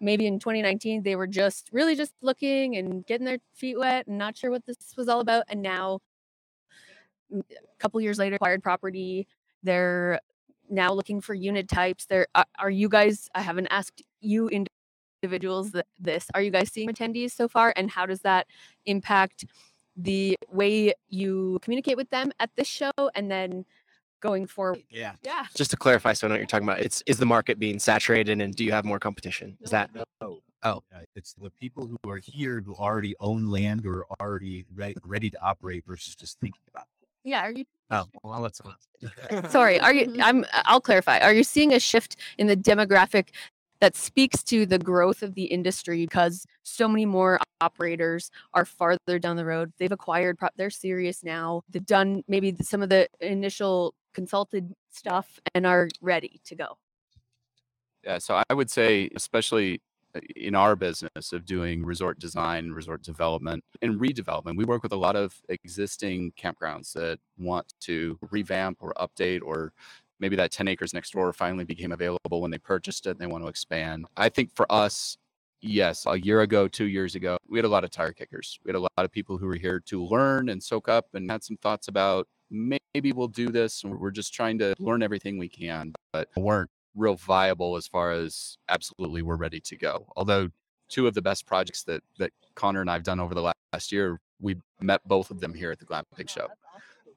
[0.00, 4.18] maybe in 2019 they were just really just looking and getting their feet wet and
[4.18, 6.00] not sure what this was all about and now
[7.32, 9.28] mm, a couple years later acquired property
[9.62, 10.18] they're
[10.70, 12.26] now looking for unit types there
[12.58, 14.48] are you guys i haven't asked you
[15.22, 18.46] individuals this are you guys seeing attendees so far and how does that
[18.86, 19.44] impact
[20.02, 23.64] the way you communicate with them at this show and then
[24.20, 24.82] going forward.
[24.90, 25.12] Yeah.
[25.22, 25.46] Yeah.
[25.54, 26.80] Just to clarify, so I know what you're talking about.
[26.80, 29.56] It's is the market being saturated, and do you have more competition?
[29.60, 29.90] Is that?
[29.94, 30.04] No.
[30.20, 30.82] Oh, oh
[31.16, 35.30] it's the people who are here who already own land or are already re- ready
[35.30, 36.86] to operate versus just thinking about.
[37.02, 37.08] It.
[37.30, 37.40] Yeah.
[37.42, 37.64] Are you?
[37.90, 38.60] Oh, well, let's.
[39.50, 39.80] Sorry.
[39.80, 40.16] Are you?
[40.22, 40.44] I'm.
[40.52, 41.18] I'll clarify.
[41.18, 43.28] Are you seeing a shift in the demographic
[43.80, 49.18] that speaks to the growth of the industry because so many more operators are farther
[49.18, 49.72] down the road.
[49.78, 51.62] They've acquired, they're serious now.
[51.70, 56.78] They've done maybe some of the initial consulted stuff and are ready to go.
[58.04, 59.82] Yeah, so I would say, especially
[60.14, 64.92] uh, in our business of doing resort design, resort development, and redevelopment, we work with
[64.92, 69.72] a lot of existing campgrounds that want to revamp or update or
[70.20, 73.26] maybe that 10 acres next door finally became available when they purchased it and they
[73.26, 74.06] want to expand.
[74.16, 75.16] I think for us,
[75.62, 78.58] yes, a year ago, two years ago, we had a lot of tire kickers.
[78.64, 81.30] We had a lot of people who were here to learn and soak up and
[81.30, 83.82] had some thoughts about maybe we'll do this.
[83.82, 88.12] And we're just trying to learn everything we can, but weren't real viable as far
[88.12, 90.06] as absolutely we're ready to go.
[90.16, 90.48] Although
[90.88, 94.20] two of the best projects that that Connor and I've done over the last year,
[94.40, 96.48] we met both of them here at the Glamping Show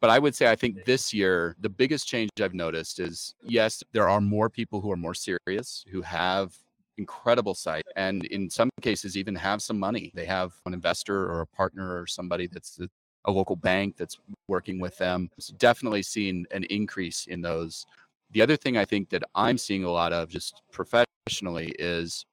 [0.03, 3.81] But I would say I think this year the biggest change I've noticed is yes,
[3.93, 6.53] there are more people who are more serious, who have
[6.97, 10.11] incredible site and in some cases even have some money.
[10.13, 12.81] They have an investor or a partner or somebody that's
[13.23, 14.17] a local bank that's
[14.49, 15.29] working with them.
[15.39, 17.85] So definitely seeing an increase in those.
[18.31, 22.25] The other thing I think that I'm seeing a lot of just professionally is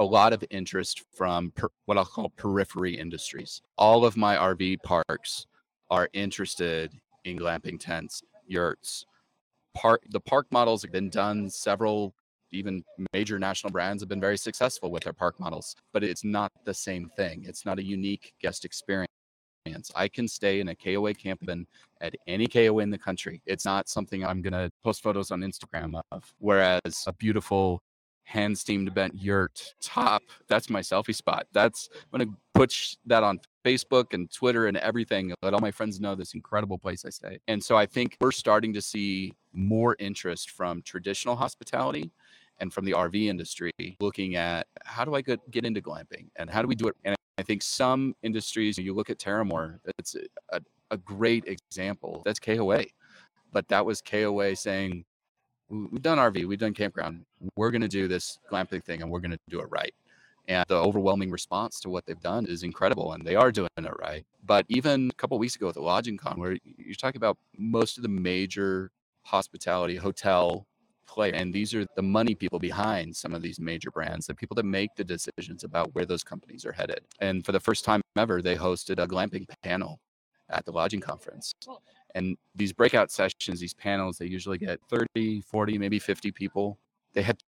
[0.00, 3.62] a lot of interest from per, what I'll call periphery industries.
[3.78, 5.46] All of my RV parks
[5.90, 6.92] are interested
[7.24, 9.04] in glamping tents, yurts.
[9.74, 12.14] Park the park models have been done several
[12.52, 16.52] even major national brands have been very successful with their park models, but it's not
[16.64, 17.44] the same thing.
[17.46, 19.08] It's not a unique guest experience.
[19.94, 21.42] I can stay in a KOA camp
[22.00, 23.42] at any KOA in the country.
[23.46, 26.34] It's not something I'm going to post photos on Instagram of.
[26.38, 27.82] Whereas a beautiful
[28.24, 31.46] hand steamed bent yurt top, that's my selfie spot.
[31.52, 32.74] That's I'm going to put
[33.06, 35.32] that on Facebook and Twitter and everything.
[35.42, 37.38] Let all my friends know this incredible place I stay.
[37.48, 42.10] And so I think we're starting to see more interest from traditional hospitality
[42.58, 46.48] and from the RV industry looking at how do I get, get into glamping and
[46.50, 46.96] how do we do it?
[47.04, 50.16] And I think some industries, you look at Terramor, it's
[50.50, 52.22] a, a great example.
[52.24, 52.84] That's KOA.
[53.52, 55.04] But that was KOA saying,
[55.70, 57.24] we've done RV, we've done campground.
[57.56, 59.94] We're going to do this glamping thing and we're going to do it right.
[60.50, 63.92] And the overwhelming response to what they've done is incredible, and they are doing it
[64.00, 64.26] right.
[64.44, 67.96] But even a couple weeks ago at the Lodging Con, where you're talking about most
[67.96, 68.90] of the major
[69.22, 70.66] hospitality, hotel,
[71.06, 71.32] play.
[71.32, 74.64] And these are the money people behind some of these major brands, the people that
[74.64, 77.00] make the decisions about where those companies are headed.
[77.20, 80.00] And for the first time ever, they hosted a glamping panel
[80.48, 81.52] at the lodging conference.
[82.16, 86.78] And these breakout sessions, these panels, they usually get 30, 40, maybe 50 people.
[87.12, 87.40] They had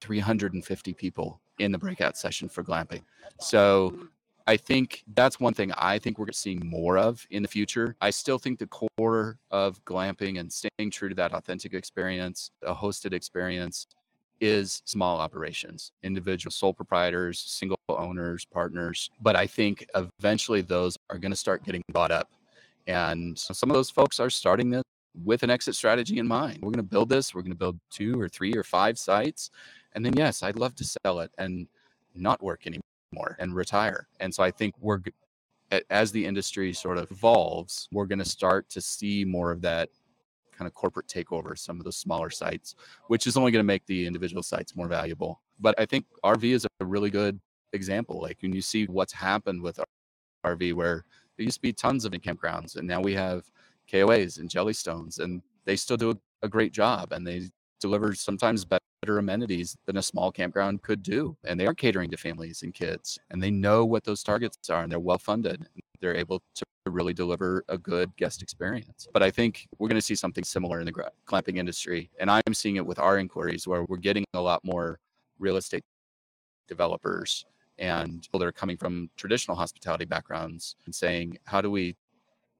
[0.00, 3.02] 350 people in the breakout session for glamping.
[3.38, 4.08] So
[4.46, 7.94] I think that's one thing I think we're seeing more of in the future.
[8.00, 12.74] I still think the core of glamping and staying true to that authentic experience, a
[12.74, 13.86] hosted experience,
[14.40, 19.10] is small operations, individual sole proprietors, single owners, partners.
[19.20, 22.30] But I think eventually those are going to start getting bought up.
[22.86, 24.82] And some of those folks are starting this
[25.24, 26.58] with an exit strategy in mind.
[26.62, 29.50] We're going to build this, we're going to build two or three or five sites.
[29.94, 31.66] And then, yes, I'd love to sell it and
[32.14, 34.08] not work anymore and retire.
[34.20, 35.00] And so I think we're
[35.88, 39.88] as the industry sort of evolves, we're going to start to see more of that
[40.52, 42.74] kind of corporate takeover some of those smaller sites,
[43.06, 45.40] which is only going to make the individual sites more valuable.
[45.58, 47.40] But I think RV is a really good
[47.72, 48.20] example.
[48.20, 49.78] Like when you see what's happened with
[50.44, 51.04] RV, where
[51.36, 53.44] there used to be tons of campgrounds, and now we have
[53.90, 57.48] KOAs and Jellystones, and they still do a great job, and they
[57.80, 61.36] deliver sometimes better better amenities than a small campground could do.
[61.44, 64.82] And they are catering to families and kids, and they know what those targets are,
[64.82, 65.66] and they're well funded.
[66.00, 69.06] They're able to really deliver a good guest experience.
[69.12, 72.10] But I think we're going to see something similar in the glamping industry.
[72.18, 74.98] And I'm seeing it with our inquiries where we're getting a lot more
[75.38, 75.84] real estate
[76.68, 77.44] developers
[77.78, 81.96] and people that are coming from traditional hospitality backgrounds and saying, how do we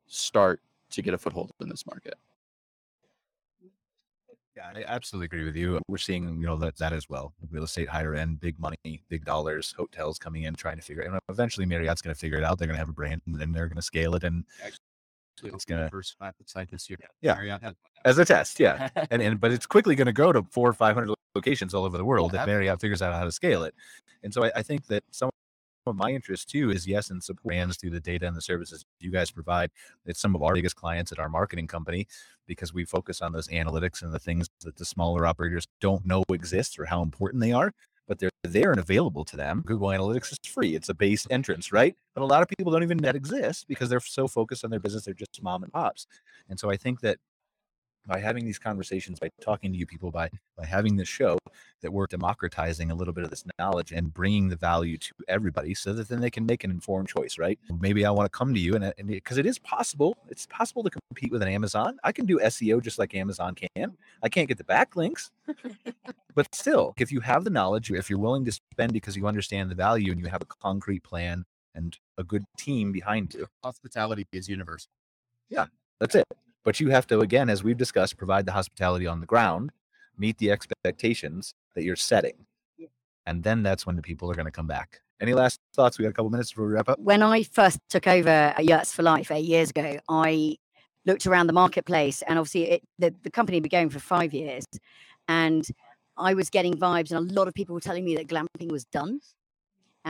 [0.07, 0.61] start
[0.91, 2.15] to get a foothold in this market?
[4.61, 5.81] Yeah, I absolutely agree with you.
[5.89, 7.33] We're seeing, you know, that that as well.
[7.51, 11.11] Real estate, higher end, big money, big dollars, hotels coming in, trying to figure it.
[11.11, 12.59] And eventually, Marriott's going to figure it out.
[12.59, 15.51] They're going to have a brand, and then they're going to scale it, and Actually,
[15.51, 16.99] it's going to first five site this year.
[17.23, 17.35] Yeah.
[17.35, 18.89] Marriott has as a test, yeah.
[19.11, 21.85] and and but it's quickly going to grow to four or five hundred locations all
[21.85, 23.75] over the world Yeah, if Marriott figures out how to scale it.
[24.23, 25.30] And so I, I think that some
[25.97, 29.11] my interest too is yes, and support brands through the data and the services you
[29.11, 29.71] guys provide.
[30.07, 32.07] It's some of our biggest clients at our marketing company
[32.47, 36.23] because we focus on those analytics and the things that the smaller operators don't know
[36.31, 37.73] exist or how important they are.
[38.07, 39.63] But they're there and available to them.
[39.65, 40.75] Google Analytics is free.
[40.75, 41.95] It's a base entrance, right?
[42.13, 44.81] But a lot of people don't even that exists because they're so focused on their
[44.81, 46.07] business, they're just mom and pops.
[46.49, 47.19] And so I think that
[48.07, 51.39] by having these conversations, by talking to you people, by by having this show,
[51.81, 55.75] that we're democratizing a little bit of this knowledge and bringing the value to everybody,
[55.75, 57.59] so that then they can make an informed choice, right?
[57.81, 60.91] Maybe I want to come to you, and because it is possible, it's possible to
[60.91, 61.99] compete with an Amazon.
[62.05, 63.97] I can do SEO just like Amazon can.
[64.23, 65.31] I can't get the backlinks,
[66.35, 69.71] but still, if you have the knowledge, if you're willing to spend because you understand
[69.71, 71.45] the value and you have a concrete plan
[71.75, 74.91] and a good team behind you, Hospitality is universal.
[75.49, 75.67] Yeah,
[76.01, 76.25] that's it.
[76.65, 79.71] But you have to, again, as we've discussed, provide the hospitality on the ground,
[80.17, 82.47] meet the expectations that you're setting.
[83.27, 85.01] And then that's when the people are going to come back.
[85.21, 85.99] Any last thoughts?
[85.99, 86.99] We got a couple minutes before we wrap up.
[86.99, 90.57] when I first took over uh, Yurts for Life eight years ago, I
[91.05, 94.33] looked around the marketplace, and obviously it, the the company had been going for five
[94.33, 94.65] years,
[95.29, 95.67] and
[96.17, 98.85] I was getting vibes, and a lot of people were telling me that glamping was
[98.87, 99.21] done,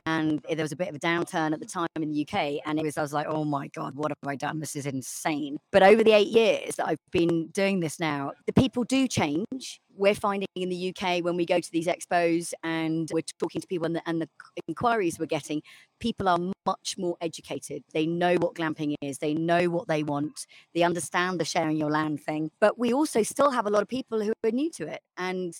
[0.06, 2.60] and there was a bit of a downturn at the time in the UK.
[2.64, 4.60] And it was, I was like, oh my God, what have I done?
[4.60, 5.58] This is insane.
[5.72, 9.80] But over the eight years that I've been doing this now, the people do change.
[9.96, 13.66] We're finding in the UK when we go to these expos and we're talking to
[13.66, 14.28] people and the, and the
[14.66, 15.62] inquiries we're getting,
[15.98, 17.82] people are much more educated.
[17.92, 21.90] They know what glamping is, they know what they want, they understand the sharing your
[21.90, 22.50] land thing.
[22.60, 25.02] But we also still have a lot of people who are new to it.
[25.18, 25.54] And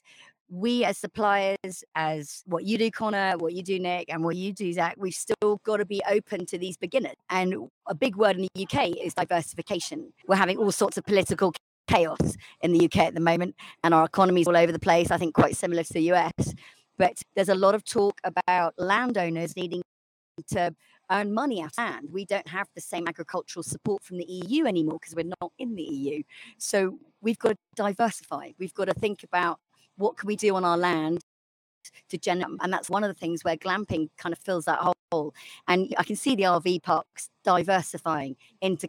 [0.51, 4.53] we as suppliers, as what you do, Connor, what you do, Nick, and what you
[4.53, 7.15] do, Zach, we've still got to be open to these beginners.
[7.31, 10.13] And a big word in the UK is diversification.
[10.27, 11.53] We're having all sorts of political
[11.89, 15.11] chaos in the UK at the moment, and our economy's all over the place.
[15.11, 16.55] I think quite similar to the US.
[16.99, 19.83] But there's a lot of talk about landowners needing
[20.49, 20.75] to
[21.11, 22.09] earn money out of land.
[22.13, 25.77] We don't have the same agricultural support from the EU anymore because we're not in
[25.77, 26.23] the EU.
[26.59, 28.51] So we've got to diversify.
[28.59, 29.59] We've got to think about
[29.97, 31.21] what can we do on our land
[32.09, 32.59] to generate um.
[32.63, 34.79] and that's one of the things where glamping kind of fills that
[35.13, 35.35] hole.
[35.69, 38.89] And i can see the rv parks diversifying into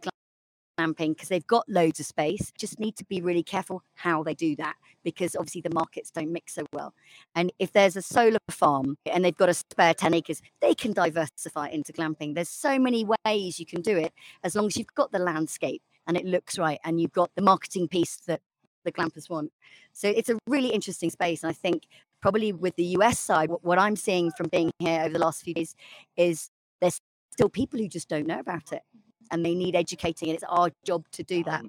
[0.78, 2.52] glamping because they've got loads of space.
[2.58, 6.32] Just need to be really careful how they do that because obviously the markets don't
[6.32, 6.94] mix so well.
[7.34, 10.92] And if there's a solar farm and they've got a spare 10 acres they can
[10.92, 12.34] diversify into glamping.
[12.34, 14.12] There's so many ways you can do it
[14.44, 17.42] as long as you've got the landscape and it looks right and you've got the
[17.42, 18.40] marketing piece that
[18.84, 19.52] the glampers want.
[19.92, 21.42] So it's a really interesting space.
[21.42, 21.86] And I think
[22.20, 25.42] probably with the US side, what, what I'm seeing from being here over the last
[25.42, 25.74] few days
[26.16, 28.82] is there's still people who just don't know about it
[29.30, 30.28] and they need educating.
[30.28, 31.64] And it's our job to do that.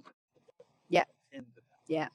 [0.90, 1.06] Yeah.
[1.88, 2.08] Yeah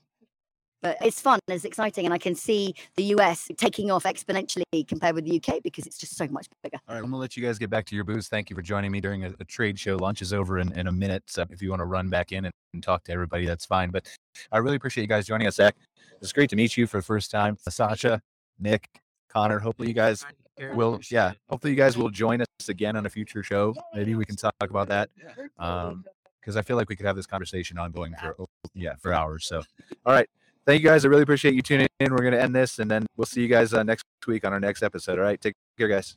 [0.83, 5.15] but it's fun it's exciting and i can see the us taking off exponentially compared
[5.15, 6.79] with the uk because it's just so much bigger.
[6.89, 8.63] All right i'm gonna let you guys get back to your booths thank you for
[8.63, 9.97] joining me during a, a trade show.
[9.97, 12.45] Lunch is over in, in a minute so if you want to run back in
[12.45, 14.07] and, and, talk to everybody that's fine but
[14.53, 15.75] i really appreciate you guys joining us zach.
[16.21, 17.57] It's great to meet you for the first time.
[17.69, 18.21] Sasha
[18.59, 18.89] nick
[19.29, 20.25] connor hopefully you guys
[20.75, 23.75] will yeah hopefully you guys will join us again on a future show.
[23.95, 25.11] Maybe we can talk about that
[25.59, 26.05] um
[26.41, 29.63] because i feel like we could have this conversation ongoing for yeah for hours so.
[30.07, 30.29] All right
[30.69, 31.05] thank you guys.
[31.05, 32.13] I really appreciate you tuning in.
[32.13, 34.53] We're going to end this and then we'll see you guys uh, next week on
[34.53, 35.19] our next episode.
[35.19, 35.41] All right.
[35.41, 36.17] Take care, guys.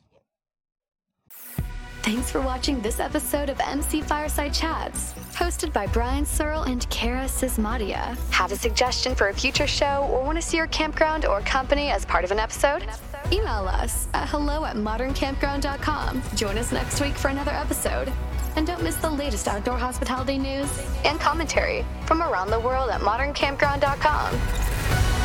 [2.02, 7.26] Thanks for watching this episode of MC Fireside Chats, hosted by Brian Searl and Kara
[7.26, 8.18] Sismadia.
[8.30, 11.90] Have a suggestion for a future show or want to see your campground or company
[11.90, 12.82] as part of an episode?
[13.30, 16.22] Email us at hello at moderncampground.com.
[16.34, 18.12] Join us next week for another episode.
[18.56, 20.68] And don't miss the latest outdoor hospitality news
[21.04, 25.21] and commentary from around the world at moderncampground.com.